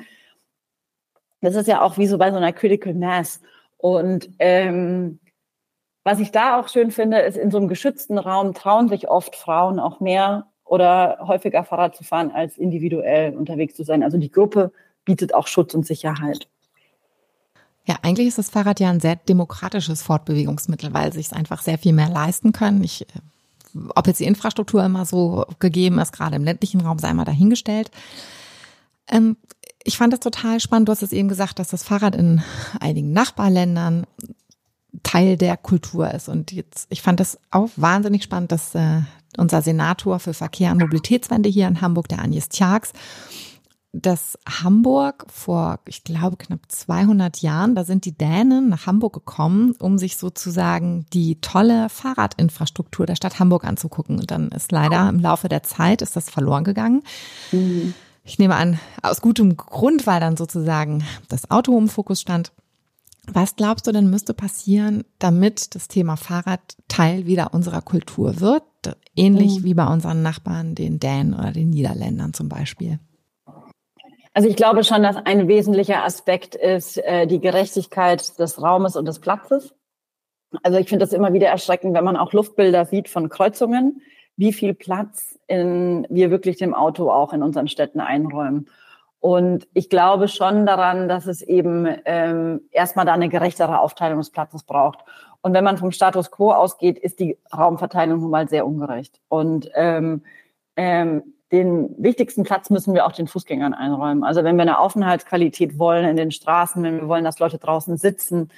das 1.42 1.56
ist 1.56 1.68
ja 1.68 1.82
auch 1.82 1.98
wie 1.98 2.08
so 2.08 2.18
bei 2.18 2.32
so 2.32 2.38
einer 2.38 2.54
Critical 2.54 2.94
Mass. 2.94 3.42
Und 3.78 4.30
ähm, 4.40 5.20
was 6.04 6.20
ich 6.20 6.32
da 6.32 6.60
auch 6.60 6.70
schön 6.70 6.90
finde, 6.90 7.20
ist, 7.20 7.38
in 7.38 7.52
so 7.52 7.58
einem 7.58 7.68
geschützten 7.68 8.18
Raum 8.18 8.54
trauen 8.54 8.90
sich 8.90 9.10
oft 9.10 9.36
Frauen 9.36 9.80
auch 9.80 10.00
mehr 10.00 10.48
oder 10.64 11.20
häufiger 11.22 11.64
Fahrrad 11.64 11.96
zu 11.96 12.04
fahren, 12.04 12.32
als 12.32 12.58
individuell 12.58 13.36
unterwegs 13.36 13.76
zu 13.76 13.84
sein. 13.84 14.04
Also 14.04 14.18
die 14.18 14.32
Gruppe 14.32 14.72
bietet 15.06 15.34
auch 15.34 15.48
Schutz 15.48 15.74
und 15.74 15.86
Sicherheit. 15.86 16.48
Ja, 17.86 17.98
eigentlich 18.02 18.28
ist 18.28 18.38
das 18.38 18.50
Fahrrad 18.50 18.80
ja 18.80 18.90
ein 18.90 19.02
sehr 19.02 19.18
demokratisches 19.18 20.02
Fortbewegungsmittel, 20.04 20.94
weil 20.94 21.12
sich 21.12 21.28
es 21.28 21.34
einfach 21.34 21.62
sehr 21.62 21.78
viel 21.78 21.94
mehr 21.94 22.10
leisten 22.10 22.54
können. 22.54 22.84
Ich, 22.84 23.02
äh, 23.02 23.06
ob 23.96 24.08
jetzt 24.08 24.20
die 24.20 24.26
Infrastruktur 24.26 24.84
immer 24.84 25.06
so 25.06 25.46
gegeben 25.60 26.00
ist, 26.00 26.14
gerade 26.14 26.36
im 26.36 26.44
ländlichen 26.44 26.82
Raum, 26.82 27.00
sei 27.00 27.14
mal 27.14 27.26
dahingestellt. 27.26 27.92
Ähm, 29.10 29.36
ich 29.84 29.98
fand 29.98 30.14
das 30.14 30.22
total 30.22 30.60
spannend. 30.62 30.88
Du 30.88 30.92
hast 30.94 31.02
es 31.02 31.12
eben 31.12 31.28
gesagt, 31.28 31.60
dass 31.60 31.70
das 31.70 31.84
Fahrrad 31.84 32.16
in 32.16 32.42
einigen 32.80 33.12
Nachbarländern 33.12 34.08
Teil 35.02 35.38
der 35.38 35.58
Kultur 35.58 36.10
ist. 36.12 36.30
Und 36.30 36.52
jetzt, 36.52 36.88
ich 36.90 37.02
fand 37.02 37.20
das 37.20 37.38
auch 37.52 37.70
wahnsinnig 37.76 38.24
spannend, 38.24 38.52
dass 38.52 38.76
äh, 38.76 39.02
unser 39.38 39.62
Senator 39.62 40.20
für 40.20 40.34
Verkehr 40.34 40.72
und 40.72 40.80
Mobilitätswende 40.80 41.50
hier 41.50 41.68
in 41.68 41.82
Hamburg, 41.82 42.08
der 42.08 42.20
Agnes 42.20 42.50
Tjax, 42.50 42.94
dass 43.94 44.40
Hamburg 44.50 45.26
vor, 45.32 45.80
ich 45.88 46.04
glaube, 46.04 46.36
knapp 46.38 46.62
200 46.68 47.44
Jahren, 47.44 47.76
da 47.76 47.84
sind 47.84 48.06
die 48.06 48.18
Dänen 48.18 48.70
nach 48.70 48.88
Hamburg 48.88 49.14
gekommen, 49.14 49.76
um 49.80 50.00
sich 50.00 50.18
sozusagen 50.18 51.06
die 51.14 51.40
tolle 51.42 51.90
Fahrradinfrastruktur 51.90 53.06
der 53.06 53.16
Stadt 53.16 53.40
Hamburg 53.40 53.64
anzugucken. 53.64 54.18
Und 54.20 54.32
dann 54.32 54.50
ist 54.50 54.72
leider 54.72 55.08
im 55.08 55.20
Laufe 55.20 55.48
der 55.48 55.62
Zeit 55.62 56.02
ist 56.02 56.16
das 56.16 56.32
verloren 56.32 56.64
gegangen. 56.64 57.04
Mhm. 57.52 57.94
Ich 58.24 58.40
nehme 58.40 58.56
an, 58.56 58.80
aus 59.04 59.22
gutem 59.22 59.56
Grund, 59.58 60.08
weil 60.08 60.20
dann 60.20 60.38
sozusagen 60.38 61.04
das 61.30 61.52
Auto 61.52 61.78
im 61.78 61.88
Fokus 61.88 62.20
stand. 62.20 62.52
Was 63.32 63.56
glaubst 63.56 63.86
du 63.86 63.92
denn 63.92 64.10
müsste 64.10 64.34
passieren, 64.34 65.04
damit 65.20 65.76
das 65.76 65.88
Thema 65.88 66.18
Fahrrad 66.18 66.78
Teil 66.88 67.28
wieder 67.28 67.54
unserer 67.54 67.82
Kultur 67.82 68.40
wird? 68.40 68.64
Ähnlich 69.16 69.60
mhm. 69.60 69.64
wie 69.66 69.74
bei 69.76 69.86
unseren 69.86 70.24
Nachbarn, 70.24 70.74
den 70.74 71.00
Dänen 71.00 71.36
oder 71.36 71.52
den 71.52 71.70
Niederländern 71.70 72.34
zum 72.34 72.50
Beispiel. 72.50 73.00
Also 74.34 74.50
ich 74.50 74.56
glaube 74.56 74.84
schon, 74.84 75.04
dass 75.04 75.16
ein 75.16 75.48
wesentlicher 75.48 76.04
Aspekt 76.04 76.56
ist 76.56 76.98
äh, 76.98 77.28
die 77.28 77.40
Gerechtigkeit 77.40 78.40
des 78.40 78.62
Raumes 78.62 78.96
und 78.96 79.06
des 79.06 79.20
Platzes. 79.20 79.76
Also 80.64 80.80
ich 80.80 80.90
finde 80.90 81.06
das 81.06 81.14
immer 81.14 81.34
wieder 81.34 81.48
erschreckend, 81.48 81.94
wenn 81.94 82.04
man 82.04 82.18
auch 82.18 82.34
Luftbilder 82.34 82.86
sieht 82.86 83.10
von 83.10 83.30
Kreuzungen, 83.30 84.02
wie 84.36 84.54
viel 84.54 84.74
Platz 84.74 85.40
in, 85.48 86.08
wir 86.10 86.32
wirklich 86.32 86.58
dem 86.58 86.74
Auto 86.74 87.12
auch 87.12 87.34
in 87.34 87.44
unseren 87.44 87.68
Städten 87.68 88.00
einräumen. 88.00 88.70
Und 89.20 89.68
ich 89.74 89.90
glaube 89.90 90.28
schon 90.28 90.66
daran, 90.66 91.08
dass 91.08 91.28
es 91.28 91.42
eben 91.42 91.88
ähm, 92.06 92.62
erstmal 92.72 93.06
da 93.06 93.14
eine 93.14 93.30
gerechtere 93.30 93.80
Aufteilung 93.80 94.18
des 94.18 94.32
Platzes 94.32 94.64
braucht. 94.64 95.00
Und 95.42 95.54
wenn 95.54 95.64
man 95.64 95.78
vom 95.78 95.92
Status 95.92 96.32
quo 96.32 96.52
ausgeht, 96.52 96.98
ist 96.98 97.20
die 97.20 97.38
Raumverteilung 97.56 98.20
nun 98.20 98.32
mal 98.32 98.50
sehr 98.50 98.66
ungerecht. 98.66 99.22
Und 99.30 99.70
ähm, 99.76 100.24
ähm, 100.76 101.36
den 101.54 101.94
wichtigsten 102.00 102.44
Platz 102.44 102.72
müssen 102.72 102.96
wir 102.96 103.06
auch 103.06 103.12
den 103.12 103.28
Fußgängern 103.28 103.76
einräumen. 103.76 104.24
Also 104.24 104.44
wenn 104.44 104.56
wir 104.56 104.64
eine 104.64 104.80
Aufenthaltsqualität 104.80 105.78
wollen 105.78 106.06
in 106.06 106.18
den 106.18 106.32
Straßen, 106.32 106.82
wenn 106.82 107.02
wir 107.02 107.08
wollen, 107.08 107.24
dass 107.24 107.38
Leute 107.38 107.60
draußen 107.60 107.96
sitzen, 107.96 108.50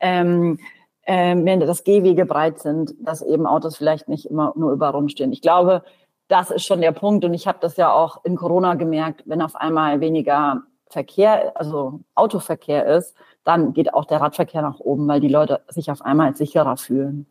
ähm, 0.00 0.58
ähm, 1.04 1.46
wenn 1.46 1.60
das 1.60 1.82
Gehwege 1.82 2.26
breit 2.26 2.58
sind, 2.58 2.94
dass 3.00 3.22
eben 3.22 3.46
Autos 3.46 3.78
vielleicht 3.78 4.08
nicht 4.08 4.26
immer 4.26 4.52
nur 4.54 4.70
überall 4.70 4.92
rumstehen. 4.92 5.32
Ich 5.32 5.40
glaube, 5.40 5.82
das 6.28 6.50
ist 6.50 6.66
schon 6.66 6.82
der 6.82 6.92
Punkt. 6.92 7.24
Und 7.24 7.32
ich 7.32 7.46
habe 7.46 7.58
das 7.60 7.78
ja 7.78 7.90
auch 7.90 8.22
in 8.22 8.36
Corona 8.36 8.74
gemerkt, 8.74 9.22
wenn 9.24 9.40
auf 9.40 9.56
einmal 9.56 10.00
weniger 10.00 10.62
Verkehr, 10.90 11.52
also 11.54 12.00
Autoverkehr 12.14 12.86
ist, 12.86 13.16
dann 13.44 13.72
geht 13.72 13.94
auch 13.94 14.04
der 14.04 14.20
Radverkehr 14.20 14.60
nach 14.60 14.78
oben, 14.78 15.08
weil 15.08 15.20
die 15.20 15.28
Leute 15.28 15.62
sich 15.68 15.90
auf 15.90 16.02
einmal 16.02 16.36
sicherer 16.36 16.76
fühlen. 16.76 17.26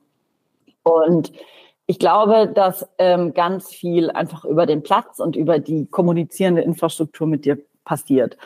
Und 0.81 1.31
ich 1.91 1.99
glaube, 1.99 2.47
dass 2.47 2.87
ähm, 2.99 3.33
ganz 3.33 3.67
viel 3.67 4.11
einfach 4.11 4.45
über 4.45 4.65
den 4.65 4.81
Platz 4.81 5.19
und 5.19 5.35
über 5.35 5.59
die 5.59 5.87
kommunizierende 5.87 6.61
Infrastruktur 6.61 7.27
mit 7.27 7.43
dir 7.43 7.57
passiert. 7.83 8.37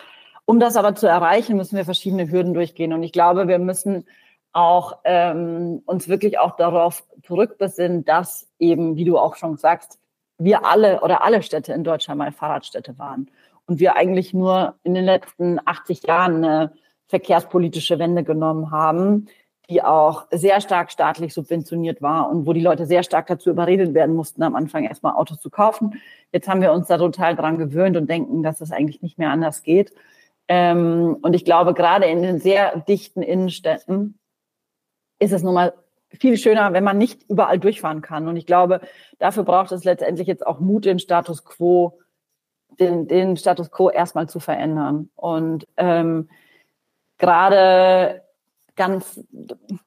Um 0.46 0.60
das 0.60 0.76
aber 0.76 0.96
zu 0.96 1.06
erreichen, 1.06 1.56
müssen 1.56 1.78
wir 1.78 1.86
verschiedene 1.86 2.32
Hürden 2.32 2.56
durchgehen. 2.56 2.92
Und 2.92 3.04
ich 3.04 3.12
glaube, 3.12 3.48
wir 3.48 3.60
müssen 3.60 4.08
auch 4.52 4.98
ähm, 5.04 5.84
uns 5.86 6.08
wirklich 6.08 6.40
auch 6.40 6.56
darauf 6.56 7.04
zurückbesinnen, 7.22 8.04
dass 8.04 8.50
eben, 8.58 8.96
wie 8.96 9.06
du 9.06 9.20
auch 9.20 9.36
schon 9.36 9.58
sagst, 9.58 10.00
wir 10.40 10.66
alle 10.66 11.02
oder 11.02 11.24
alle 11.24 11.44
Städte 11.44 11.72
in 11.72 11.84
Deutschland 11.84 12.18
mal 12.18 12.32
Fahrradstädte 12.32 12.98
waren 12.98 13.30
und 13.68 13.80
wir 13.80 13.96
eigentlich 13.96 14.34
nur 14.34 14.74
in 14.82 14.96
den 14.96 15.06
letzten 15.06 15.60
80 15.64 16.02
Jahren 16.08 16.44
eine 16.44 16.72
verkehrspolitische 17.06 18.00
Wende 18.00 18.24
genommen 18.24 18.72
haben, 18.72 19.28
die 19.70 19.84
auch 19.84 20.26
sehr 20.32 20.62
stark 20.62 20.92
staatlich 20.92 21.34
subventioniert 21.34 22.02
war 22.02 22.30
und 22.30 22.46
wo 22.46 22.54
die 22.54 22.62
Leute 22.62 22.86
sehr 22.86 23.04
stark 23.04 23.28
dazu 23.28 23.50
überredet 23.50 23.94
werden 23.94 24.16
mussten, 24.16 24.44
am 24.44 24.56
Anfang 24.56 24.84
erstmal 24.84 25.16
Autos 25.16 25.40
zu 25.40 25.50
kaufen. 25.50 26.02
Jetzt 26.32 26.48
haben 26.48 26.62
wir 26.62 26.72
uns 26.74 26.88
da 26.88 26.98
total 26.98 27.36
dran 27.36 27.58
gewöhnt 27.58 27.98
und 27.98 28.10
denken, 28.10 28.44
dass 28.44 28.62
es 28.62 28.72
eigentlich 28.72 29.02
nicht 29.02 29.18
mehr 29.18 29.32
anders 29.32 29.64
geht. 29.64 29.94
Ähm, 30.48 31.18
und 31.22 31.34
ich 31.34 31.46
glaube, 31.46 31.74
gerade 31.74 32.06
in 32.06 32.22
den 32.22 32.40
sehr 32.40 32.80
dichten 32.82 33.22
Innenstädten 33.22 34.20
ist 35.20 35.32
es 35.32 35.42
nun 35.42 35.54
mal 35.54 35.74
viel 36.20 36.38
schöner, 36.38 36.74
wenn 36.74 36.84
man 36.84 36.98
nicht 36.98 37.24
überall 37.30 37.60
durchfahren 37.60 38.02
kann. 38.02 38.28
Und 38.28 38.38
ich 38.38 38.46
glaube, 38.46 38.82
dafür 39.20 39.44
braucht 39.44 39.72
es 39.72 39.84
letztendlich 39.84 40.28
jetzt 40.28 40.46
auch 40.46 40.60
Mut, 40.60 40.86
den 40.86 41.00
Status 41.00 41.44
quo, 41.44 42.00
den, 42.80 43.08
den 43.08 43.38
Status 43.38 43.72
quo 43.72 43.90
erstmal 43.90 44.30
zu 44.30 44.40
verändern. 44.40 45.10
Und 45.16 45.68
ähm, 45.78 46.30
gerade 47.18 48.25
ganz 48.76 49.24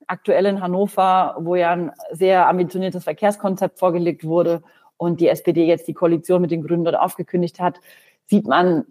aktuell 0.07 0.46
in 0.46 0.61
Hannover, 0.61 1.37
wo 1.40 1.55
ja 1.55 1.72
ein 1.72 1.92
sehr 2.12 2.48
ambitioniertes 2.48 3.05
Verkehrskonzept 3.05 3.79
vorgelegt 3.79 4.24
wurde 4.24 4.62
und 4.96 5.20
die 5.20 5.29
SPD 5.29 5.66
jetzt 5.66 5.88
die 5.88 5.94
Koalition 5.94 6.40
mit 6.40 6.51
den 6.51 6.62
Grünen 6.62 6.85
dort 6.85 6.98
aufgekündigt 6.98 7.61
hat, 7.61 7.81
sieht 8.27 8.46
man, 8.46 8.85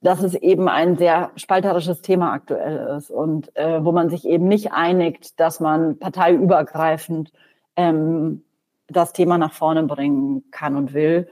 dass 0.00 0.22
es 0.22 0.34
eben 0.34 0.68
ein 0.68 0.96
sehr 0.96 1.32
spalterisches 1.36 2.02
Thema 2.02 2.32
aktuell 2.32 2.96
ist 2.96 3.10
und 3.10 3.54
äh, 3.56 3.84
wo 3.84 3.92
man 3.92 4.10
sich 4.10 4.26
eben 4.26 4.46
nicht 4.46 4.72
einigt, 4.72 5.40
dass 5.40 5.58
man 5.58 5.98
parteiübergreifend 5.98 7.32
ähm, 7.76 8.44
das 8.86 9.12
Thema 9.12 9.38
nach 9.38 9.52
vorne 9.52 9.82
bringen 9.84 10.44
kann 10.50 10.76
und 10.76 10.94
will. 10.94 11.28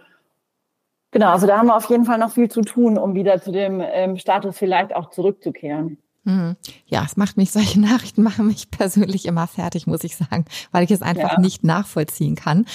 Genau, 1.12 1.30
also 1.30 1.46
da 1.46 1.58
haben 1.58 1.68
wir 1.68 1.76
auf 1.76 1.88
jeden 1.88 2.04
Fall 2.04 2.18
noch 2.18 2.32
viel 2.32 2.50
zu 2.50 2.60
tun, 2.62 2.98
um 2.98 3.14
wieder 3.14 3.40
zu 3.40 3.52
dem 3.52 3.80
ähm, 3.80 4.16
Status 4.16 4.58
vielleicht 4.58 4.94
auch 4.94 5.10
zurückzukehren. 5.10 5.98
Mhm. 6.26 6.56
Ja, 6.86 7.04
es 7.04 7.16
macht 7.16 7.36
mich, 7.36 7.50
solche 7.52 7.80
Nachrichten 7.80 8.22
machen 8.22 8.48
mich 8.48 8.70
persönlich 8.70 9.24
immer 9.26 9.46
fertig, 9.46 9.86
muss 9.86 10.04
ich 10.04 10.16
sagen, 10.16 10.44
weil 10.72 10.84
ich 10.84 10.90
es 10.90 11.00
einfach 11.00 11.34
ja. 11.34 11.40
nicht 11.40 11.64
nachvollziehen 11.64 12.34
kann. 12.34 12.66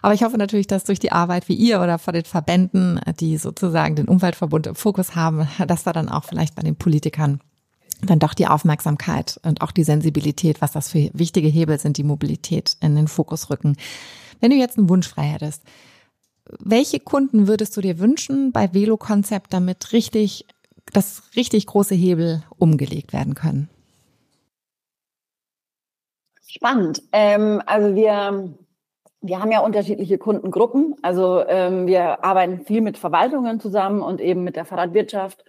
Aber 0.00 0.14
ich 0.14 0.22
hoffe 0.22 0.38
natürlich, 0.38 0.66
dass 0.66 0.84
durch 0.84 0.98
die 0.98 1.12
Arbeit 1.12 1.48
wie 1.48 1.54
ihr 1.54 1.80
oder 1.80 1.98
vor 1.98 2.12
den 2.12 2.24
Verbänden, 2.24 3.00
die 3.20 3.36
sozusagen 3.36 3.96
den 3.96 4.08
Umweltverbund 4.08 4.66
im 4.66 4.74
Fokus 4.74 5.14
haben, 5.14 5.46
dass 5.66 5.82
da 5.82 5.92
dann 5.92 6.08
auch 6.08 6.24
vielleicht 6.24 6.54
bei 6.54 6.62
den 6.62 6.76
Politikern 6.76 7.40
dann 8.04 8.18
doch 8.18 8.34
die 8.34 8.48
Aufmerksamkeit 8.48 9.38
und 9.44 9.60
auch 9.62 9.70
die 9.70 9.84
Sensibilität, 9.84 10.60
was 10.60 10.72
das 10.72 10.88
für 10.88 11.10
wichtige 11.12 11.46
Hebel 11.46 11.78
sind, 11.78 11.98
die 11.98 12.04
Mobilität 12.04 12.76
in 12.80 12.96
den 12.96 13.06
Fokus 13.06 13.48
rücken. 13.48 13.76
Wenn 14.40 14.50
du 14.50 14.56
jetzt 14.56 14.76
einen 14.76 14.88
Wunsch 14.88 15.08
frei 15.08 15.22
hättest, 15.22 15.62
welche 16.58 16.98
Kunden 16.98 17.46
würdest 17.46 17.76
du 17.76 17.80
dir 17.80 18.00
wünschen 18.00 18.50
bei 18.50 18.74
Velo 18.74 18.96
Konzept, 18.96 19.52
damit 19.52 19.92
richtig, 19.92 20.46
das 20.92 21.22
richtig 21.36 21.66
große 21.66 21.94
Hebel 21.94 22.42
umgelegt 22.58 23.12
werden 23.12 23.34
können? 23.34 23.68
Spannend. 26.46 27.02
Ähm, 27.12 27.62
also 27.64 27.94
wir, 27.94 28.54
wir 29.22 29.40
haben 29.40 29.52
ja 29.52 29.60
unterschiedliche 29.60 30.18
Kundengruppen. 30.18 30.96
Also 31.00 31.46
ähm, 31.46 31.86
wir 31.86 32.24
arbeiten 32.24 32.64
viel 32.66 32.82
mit 32.82 32.98
Verwaltungen 32.98 33.58
zusammen 33.58 34.02
und 34.02 34.20
eben 34.20 34.44
mit 34.44 34.56
der 34.56 34.64
Fahrradwirtschaft. 34.66 35.44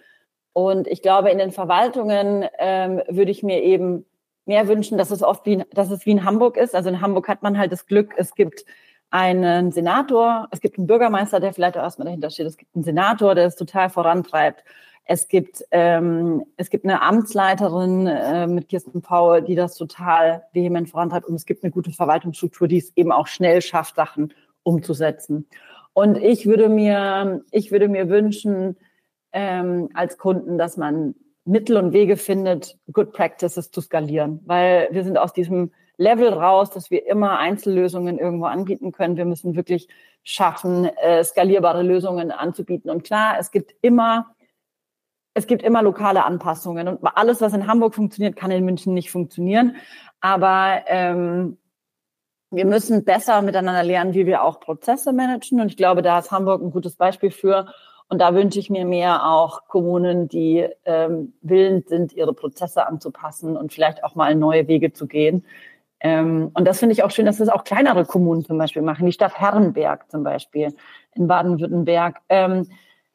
Und 0.54 0.88
ich 0.88 1.02
glaube, 1.02 1.30
in 1.30 1.40
den 1.40 1.52
Verwaltungen 1.52 2.46
ähm, 2.60 3.02
würde 3.10 3.32
ich 3.32 3.44
mir 3.44 3.64
eben 3.64 4.06
mehr 4.46 4.68
wünschen, 4.68 4.98
dass 4.98 5.12
es 5.12 5.24
oft 5.24 5.46
wie, 5.46 5.64
dass 5.74 5.92
es 5.92 6.06
wie 6.06 6.12
in 6.12 6.24
Hamburg 6.24 6.58
ist. 6.58 6.76
Also 6.76 6.90
in 6.90 7.02
Hamburg 7.02 7.28
hat 7.28 7.44
man 7.44 7.58
halt 7.58 7.72
das 7.72 7.86
Glück, 7.86 8.14
es 8.18 8.36
gibt 8.36 8.64
einen 9.10 9.72
Senator, 9.72 10.48
es 10.52 10.62
gibt 10.62 10.78
einen 10.78 10.88
Bürgermeister, 10.88 11.40
der 11.40 11.54
vielleicht 11.54 11.78
auch 11.78 11.84
erstmal 11.84 12.06
dahinter 12.06 12.30
steht, 12.30 12.48
es 12.48 12.58
gibt 12.58 12.74
einen 12.76 12.84
Senator, 12.84 13.36
der 13.36 13.46
es 13.46 13.56
total 13.56 13.90
vorantreibt. 13.90 14.64
Es 15.06 15.28
gibt, 15.28 15.66
ähm, 15.72 16.44
es 16.56 16.70
gibt 16.70 16.86
eine 16.86 17.02
Amtsleiterin 17.02 18.08
äh, 18.08 18.48
mit 18.48 18.70
Kirsten 18.70 19.02
Paul, 19.02 19.42
die 19.42 19.56
das 19.56 19.76
total 19.76 20.44
vehement 20.54 20.90
vorantreibt. 20.90 21.28
Und 21.28 21.36
es 21.36 21.46
gibt 21.46 21.64
eine 21.64 21.72
gute 21.72 21.92
Verwaltungsstruktur, 21.92 22.68
die 22.68 22.78
es 22.78 22.96
eben 22.96 23.12
auch 23.12 23.28
schnell 23.28 23.62
schafft, 23.62 23.96
Sachen 23.96 24.34
umzusetzen. 24.64 25.48
Und 25.92 26.18
ich 26.18 26.46
würde 26.46 26.70
mir, 26.70 27.44
ich 27.52 27.72
würde 27.72 27.90
mir 27.90 28.10
wünschen, 28.10 28.78
ähm, 29.34 29.90
als 29.94 30.18
Kunden, 30.18 30.58
dass 30.58 30.78
man 30.78 31.16
Mittel 31.46 31.76
und 31.76 31.92
Wege 31.92 32.16
findet, 32.16 32.78
Good 32.92 33.12
Practices 33.12 33.72
zu 33.72 33.82
skalieren. 33.82 34.40
Weil 34.46 34.88
wir 34.92 35.04
sind 35.04 35.18
aus 35.18 35.34
diesem 35.34 35.72
Level 35.98 36.30
raus, 36.30 36.72
dass 36.72 36.90
wir 36.90 37.06
immer 37.08 37.40
Einzellösungen 37.40 38.18
irgendwo 38.18 38.46
anbieten 38.46 38.94
können. 38.94 39.18
Wir 39.18 39.26
müssen 39.26 39.56
wirklich 39.56 39.90
schaffen, 40.24 40.86
äh, 40.86 41.24
skalierbare 41.24 41.84
Lösungen 41.84 42.32
anzubieten. 42.32 42.90
Und 42.90 43.04
klar, 43.04 43.36
es 43.40 43.52
gibt 43.52 43.76
immer 43.82 44.34
es 45.34 45.48
gibt 45.48 45.64
immer 45.64 45.82
lokale 45.82 46.26
Anpassungen 46.26 46.88
und 46.88 47.00
alles, 47.04 47.42
was 47.42 47.54
in 47.54 47.68
Hamburg 47.68 47.96
funktioniert, 47.96 48.36
kann 48.36 48.52
in 48.52 48.66
München 48.66 48.94
nicht 48.94 49.12
funktionieren. 49.12 49.76
Aber 50.22 50.82
ähm, 50.88 51.58
wir 52.52 52.66
müssen 52.66 53.04
besser 53.04 53.42
miteinander 53.42 53.84
lernen, 53.84 54.14
wie 54.14 54.28
wir 54.28 54.44
auch 54.44 54.60
Prozesse 54.60 55.12
managen. 55.12 55.60
Und 55.60 55.68
ich 55.68 55.78
glaube, 55.78 56.04
da 56.04 56.20
ist 56.20 56.32
Hamburg 56.32 56.62
ein 56.62 56.72
gutes 56.72 56.96
Beispiel 56.96 57.32
für. 57.32 57.74
Und 58.10 58.20
da 58.20 58.36
wünsche 58.36 58.60
ich 58.60 58.70
mir 58.70 58.86
mehr 58.86 59.26
auch 59.26 59.68
Kommunen, 59.68 60.28
die 60.28 60.68
ähm, 60.86 61.34
willens 61.42 61.90
sind, 61.90 62.14
ihre 62.14 62.34
Prozesse 62.34 62.86
anzupassen 62.86 63.58
und 63.58 63.74
vielleicht 63.74 64.04
auch 64.04 64.14
mal 64.14 64.36
neue 64.36 64.68
Wege 64.68 64.94
zu 64.94 65.08
gehen. 65.08 65.46
Ähm, 66.00 66.52
und 66.54 66.68
das 66.68 66.78
finde 66.78 66.94
ich 66.94 67.02
auch 67.02 67.10
schön, 67.10 67.26
dass 67.26 67.38
das 67.38 67.50
auch 67.50 67.64
kleinere 67.64 68.06
Kommunen 68.06 68.46
zum 68.46 68.60
Beispiel 68.60 68.84
machen. 68.84 69.08
Die 69.08 69.14
Stadt 69.14 69.40
Herrenberg 69.40 70.12
zum 70.12 70.24
Beispiel 70.24 70.76
in 71.16 71.28
Baden-Württemberg. 71.28 72.22
Ähm, 72.30 72.68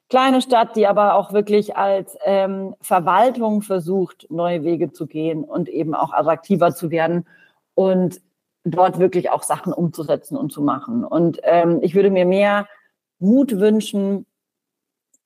kleine 0.08 0.40
Stadt, 0.40 0.76
die 0.76 0.86
aber 0.86 1.14
auch 1.14 1.32
wirklich 1.32 1.76
als 1.76 2.16
ähm, 2.24 2.74
Verwaltung 2.80 3.62
versucht, 3.62 4.26
neue 4.30 4.64
Wege 4.64 4.92
zu 4.92 5.06
gehen 5.06 5.44
und 5.44 5.68
eben 5.68 5.94
auch 5.94 6.12
attraktiver 6.12 6.74
zu 6.74 6.90
werden 6.90 7.26
und 7.74 8.20
dort 8.64 8.98
wirklich 8.98 9.30
auch 9.30 9.42
Sachen 9.42 9.72
umzusetzen 9.72 10.36
und 10.36 10.52
zu 10.52 10.62
machen. 10.62 11.04
Und 11.04 11.40
ähm, 11.42 11.78
ich 11.82 11.94
würde 11.94 12.10
mir 12.10 12.26
mehr 12.26 12.66
Mut 13.18 13.58
wünschen, 13.58 14.26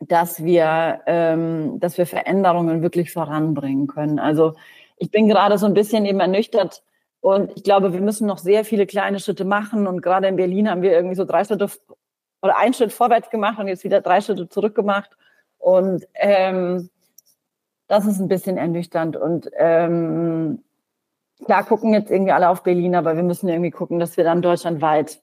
dass 0.00 0.42
wir, 0.42 1.00
ähm, 1.06 1.78
dass 1.78 1.98
wir 1.98 2.06
Veränderungen 2.06 2.82
wirklich 2.82 3.12
voranbringen 3.12 3.86
können. 3.86 4.18
Also 4.18 4.54
ich 4.96 5.10
bin 5.10 5.28
gerade 5.28 5.58
so 5.58 5.66
ein 5.66 5.74
bisschen 5.74 6.04
eben 6.06 6.20
ernüchtert 6.20 6.82
und 7.20 7.52
ich 7.56 7.62
glaube, 7.62 7.92
wir 7.92 8.00
müssen 8.00 8.26
noch 8.26 8.38
sehr 8.38 8.64
viele 8.64 8.84
kleine 8.86 9.20
Schritte 9.20 9.44
machen. 9.44 9.86
Und 9.86 10.02
gerade 10.02 10.26
in 10.26 10.36
Berlin 10.36 10.68
haben 10.68 10.82
wir 10.82 10.92
irgendwie 10.92 11.14
so 11.14 11.24
drei 11.24 11.44
Schritte 11.44 11.68
oder 12.42 12.57
einen 12.59 12.74
Schritt 12.74 12.92
vorwärts 12.92 13.31
gemacht 13.31 13.59
und 13.59 13.68
jetzt 13.68 13.85
wieder 13.85 14.00
drei 14.00 14.20
Schritte 14.20 14.48
zurück 14.48 14.74
gemacht. 14.74 15.11
Und 15.59 16.07
ähm, 16.14 16.90
das 17.87 18.07
ist 18.07 18.18
ein 18.18 18.28
bisschen 18.28 18.57
ernüchternd. 18.57 19.16
Und 19.16 19.50
ähm, 19.57 20.62
klar 21.44 21.64
gucken 21.64 21.94
jetzt 21.94 22.11
irgendwie 22.11 22.33
alle 22.33 22.48
auf 22.48 22.62
Berlin, 22.62 22.94
aber 22.94 23.16
wir 23.16 23.22
müssen 23.22 23.48
irgendwie 23.48 23.70
gucken, 23.70 23.98
dass 23.98 24.16
wir 24.16 24.24
dann 24.24 24.42
deutschlandweit 24.42 25.20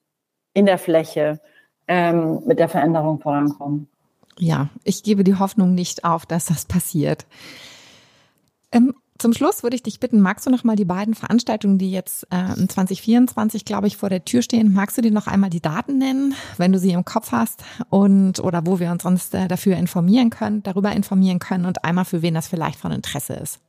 in 0.53 0.65
der 0.65 0.77
Fläche 0.77 1.39
ähm, 1.87 2.41
mit 2.45 2.59
der 2.59 2.69
Veränderung 2.69 3.19
vorankommen. 3.19 3.89
Ja, 4.37 4.69
ich 4.83 5.03
gebe 5.03 5.25
die 5.25 5.35
Hoffnung 5.35 5.75
nicht 5.75 6.05
auf, 6.05 6.25
dass 6.25 6.45
das 6.45 6.65
passiert. 6.65 7.25
Ähm, 8.71 8.93
zum 9.19 9.33
Schluss 9.33 9.63
würde 9.63 9.75
ich 9.75 9.83
dich 9.83 9.99
bitten, 9.99 10.21
magst 10.21 10.45
du 10.45 10.49
noch 10.49 10.63
mal 10.63 10.75
die 10.75 10.85
beiden 10.85 11.13
Veranstaltungen, 11.13 11.77
die 11.77 11.91
jetzt 11.91 12.25
äh, 12.31 12.55
2024, 12.55 13.65
glaube 13.65 13.87
ich, 13.87 13.97
vor 13.97 14.09
der 14.09 14.25
Tür 14.25 14.41
stehen, 14.41 14.73
magst 14.73 14.97
du 14.97 15.01
dir 15.01 15.11
noch 15.11 15.27
einmal 15.27 15.49
die 15.49 15.61
Daten 15.61 15.97
nennen, 15.97 16.33
wenn 16.57 16.71
du 16.71 16.79
sie 16.79 16.91
im 16.91 17.05
Kopf 17.05 17.31
hast 17.31 17.63
und 17.89 18.39
oder 18.39 18.65
wo 18.65 18.79
wir 18.79 18.89
uns 18.91 19.03
sonst 19.03 19.35
äh, 19.35 19.47
dafür 19.47 19.75
informieren 19.75 20.29
können, 20.29 20.63
darüber 20.63 20.91
informieren 20.93 21.39
können 21.39 21.65
und 21.65 21.83
einmal 21.83 22.05
für 22.05 22.21
wen 22.21 22.33
das 22.33 22.47
vielleicht 22.47 22.79
von 22.79 22.91
Interesse 22.91 23.33
ist? 23.33 23.59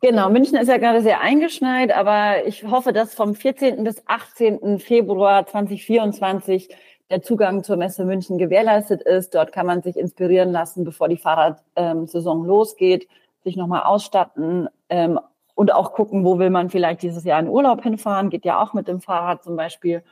Genau, 0.00 0.30
München 0.30 0.56
ist 0.56 0.68
ja 0.68 0.78
gerade 0.78 1.02
sehr 1.02 1.20
eingeschneit, 1.20 1.92
aber 1.92 2.46
ich 2.46 2.64
hoffe, 2.64 2.92
dass 2.92 3.14
vom 3.14 3.34
14. 3.34 3.84
bis 3.84 4.02
18. 4.06 4.78
Februar 4.78 5.46
2024 5.46 6.68
der 7.10 7.22
Zugang 7.22 7.62
zur 7.62 7.76
Messe 7.76 8.04
München 8.04 8.38
gewährleistet 8.38 9.02
ist. 9.02 9.34
Dort 9.34 9.52
kann 9.52 9.66
man 9.66 9.82
sich 9.82 9.96
inspirieren 9.96 10.50
lassen, 10.50 10.84
bevor 10.84 11.08
die 11.08 11.18
Fahrradsaison 11.18 12.44
losgeht 12.44 13.08
sich 13.44 13.56
nochmal 13.56 13.82
ausstatten 13.82 14.68
ähm, 14.88 15.18
und 15.54 15.72
auch 15.72 15.92
gucken, 15.92 16.24
wo 16.24 16.38
will 16.38 16.50
man 16.50 16.70
vielleicht 16.70 17.02
dieses 17.02 17.24
Jahr 17.24 17.40
in 17.40 17.48
Urlaub 17.48 17.82
hinfahren, 17.82 18.30
geht 18.30 18.44
ja 18.44 18.62
auch 18.62 18.72
mit 18.72 18.88
dem 18.88 19.00
Fahrrad 19.00 19.42
zum 19.42 19.56
Beispiel. 19.56 20.02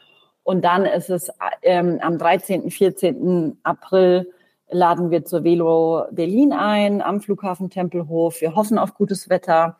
Und 0.42 0.64
dann 0.64 0.84
ist 0.84 1.10
es 1.10 1.30
ähm, 1.62 1.98
am 2.02 2.18
13., 2.18 2.70
14. 2.70 3.58
April 3.62 4.32
laden 4.70 5.10
wir 5.10 5.24
zur 5.24 5.44
Velo 5.44 6.04
Berlin 6.10 6.52
ein 6.52 7.02
am 7.02 7.20
Flughafen 7.20 7.70
Tempelhof. 7.70 8.40
Wir 8.40 8.54
hoffen 8.54 8.78
auf 8.78 8.94
gutes 8.94 9.28
Wetter 9.28 9.76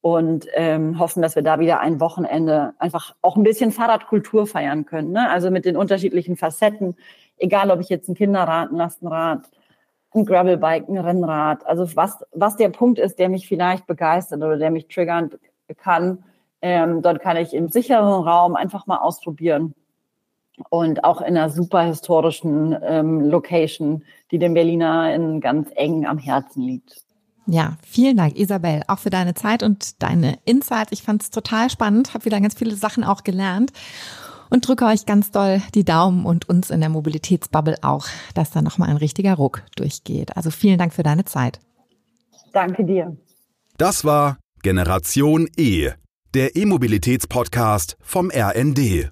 und 0.00 0.46
ähm, 0.54 0.98
hoffen, 0.98 1.22
dass 1.22 1.36
wir 1.36 1.42
da 1.42 1.60
wieder 1.60 1.80
ein 1.80 2.00
Wochenende 2.00 2.72
einfach 2.78 3.14
auch 3.20 3.36
ein 3.36 3.42
bisschen 3.42 3.70
Fahrradkultur 3.70 4.46
feiern 4.46 4.86
können. 4.86 5.12
Ne? 5.12 5.28
Also 5.28 5.50
mit 5.50 5.64
den 5.64 5.76
unterschiedlichen 5.76 6.36
Facetten, 6.36 6.96
egal 7.36 7.70
ob 7.70 7.80
ich 7.80 7.90
jetzt 7.90 8.08
ein 8.08 8.14
Kinderrad, 8.14 8.70
ein 8.70 8.76
Lastenrad, 8.76 9.50
ein 10.14 10.24
Gravelbike, 10.24 10.88
ein 10.88 10.98
Rennrad. 10.98 11.66
Also 11.66 11.96
was, 11.96 12.24
was 12.32 12.56
der 12.56 12.70
Punkt 12.70 12.98
ist, 12.98 13.18
der 13.18 13.28
mich 13.28 13.46
vielleicht 13.46 13.86
begeistert 13.86 14.42
oder 14.42 14.56
der 14.56 14.70
mich 14.70 14.88
triggern 14.88 15.30
kann, 15.76 16.24
ähm, 16.62 17.02
dort 17.02 17.20
kann 17.20 17.36
ich 17.36 17.54
im 17.54 17.68
sicheren 17.68 18.24
Raum 18.24 18.56
einfach 18.56 18.86
mal 18.86 18.98
ausprobieren. 18.98 19.74
Und 20.68 21.04
auch 21.04 21.22
in 21.22 21.38
einer 21.38 21.48
super 21.48 21.82
historischen 21.82 22.76
ähm, 22.82 23.20
Location, 23.30 24.04
die 24.30 24.38
dem 24.38 24.52
Berliner 24.52 25.14
in 25.14 25.40
ganz 25.40 25.70
eng 25.74 26.04
am 26.06 26.18
Herzen 26.18 26.62
liegt. 26.62 27.02
Ja, 27.46 27.78
vielen 27.82 28.18
Dank, 28.18 28.38
Isabel, 28.38 28.82
auch 28.86 28.98
für 28.98 29.08
deine 29.08 29.32
Zeit 29.32 29.62
und 29.62 30.02
deine 30.02 30.38
Insights. 30.44 30.92
Ich 30.92 31.02
fand 31.02 31.22
es 31.22 31.30
total 31.30 31.70
spannend, 31.70 32.12
habe 32.12 32.26
wieder 32.26 32.40
ganz 32.40 32.54
viele 32.54 32.74
Sachen 32.74 33.04
auch 33.04 33.24
gelernt 33.24 33.72
und 34.50 34.66
drücke 34.66 34.84
euch 34.84 35.06
ganz 35.06 35.30
doll 35.30 35.62
die 35.74 35.84
Daumen 35.84 36.26
und 36.26 36.48
uns 36.48 36.70
in 36.70 36.80
der 36.80 36.90
Mobilitätsbubble 36.90 37.76
auch, 37.82 38.06
dass 38.34 38.50
da 38.50 38.60
nochmal 38.60 38.90
ein 38.90 38.96
richtiger 38.96 39.34
Ruck 39.34 39.62
durchgeht. 39.76 40.36
Also 40.36 40.50
vielen 40.50 40.78
Dank 40.78 40.92
für 40.92 41.02
deine 41.02 41.24
Zeit. 41.24 41.60
Danke 42.52 42.84
dir. 42.84 43.16
Das 43.78 44.04
war 44.04 44.36
Generation 44.62 45.48
E, 45.56 45.90
der 46.34 46.54
E-Mobilitäts-Podcast 46.56 47.96
vom 48.02 48.30
RND. 48.30 49.08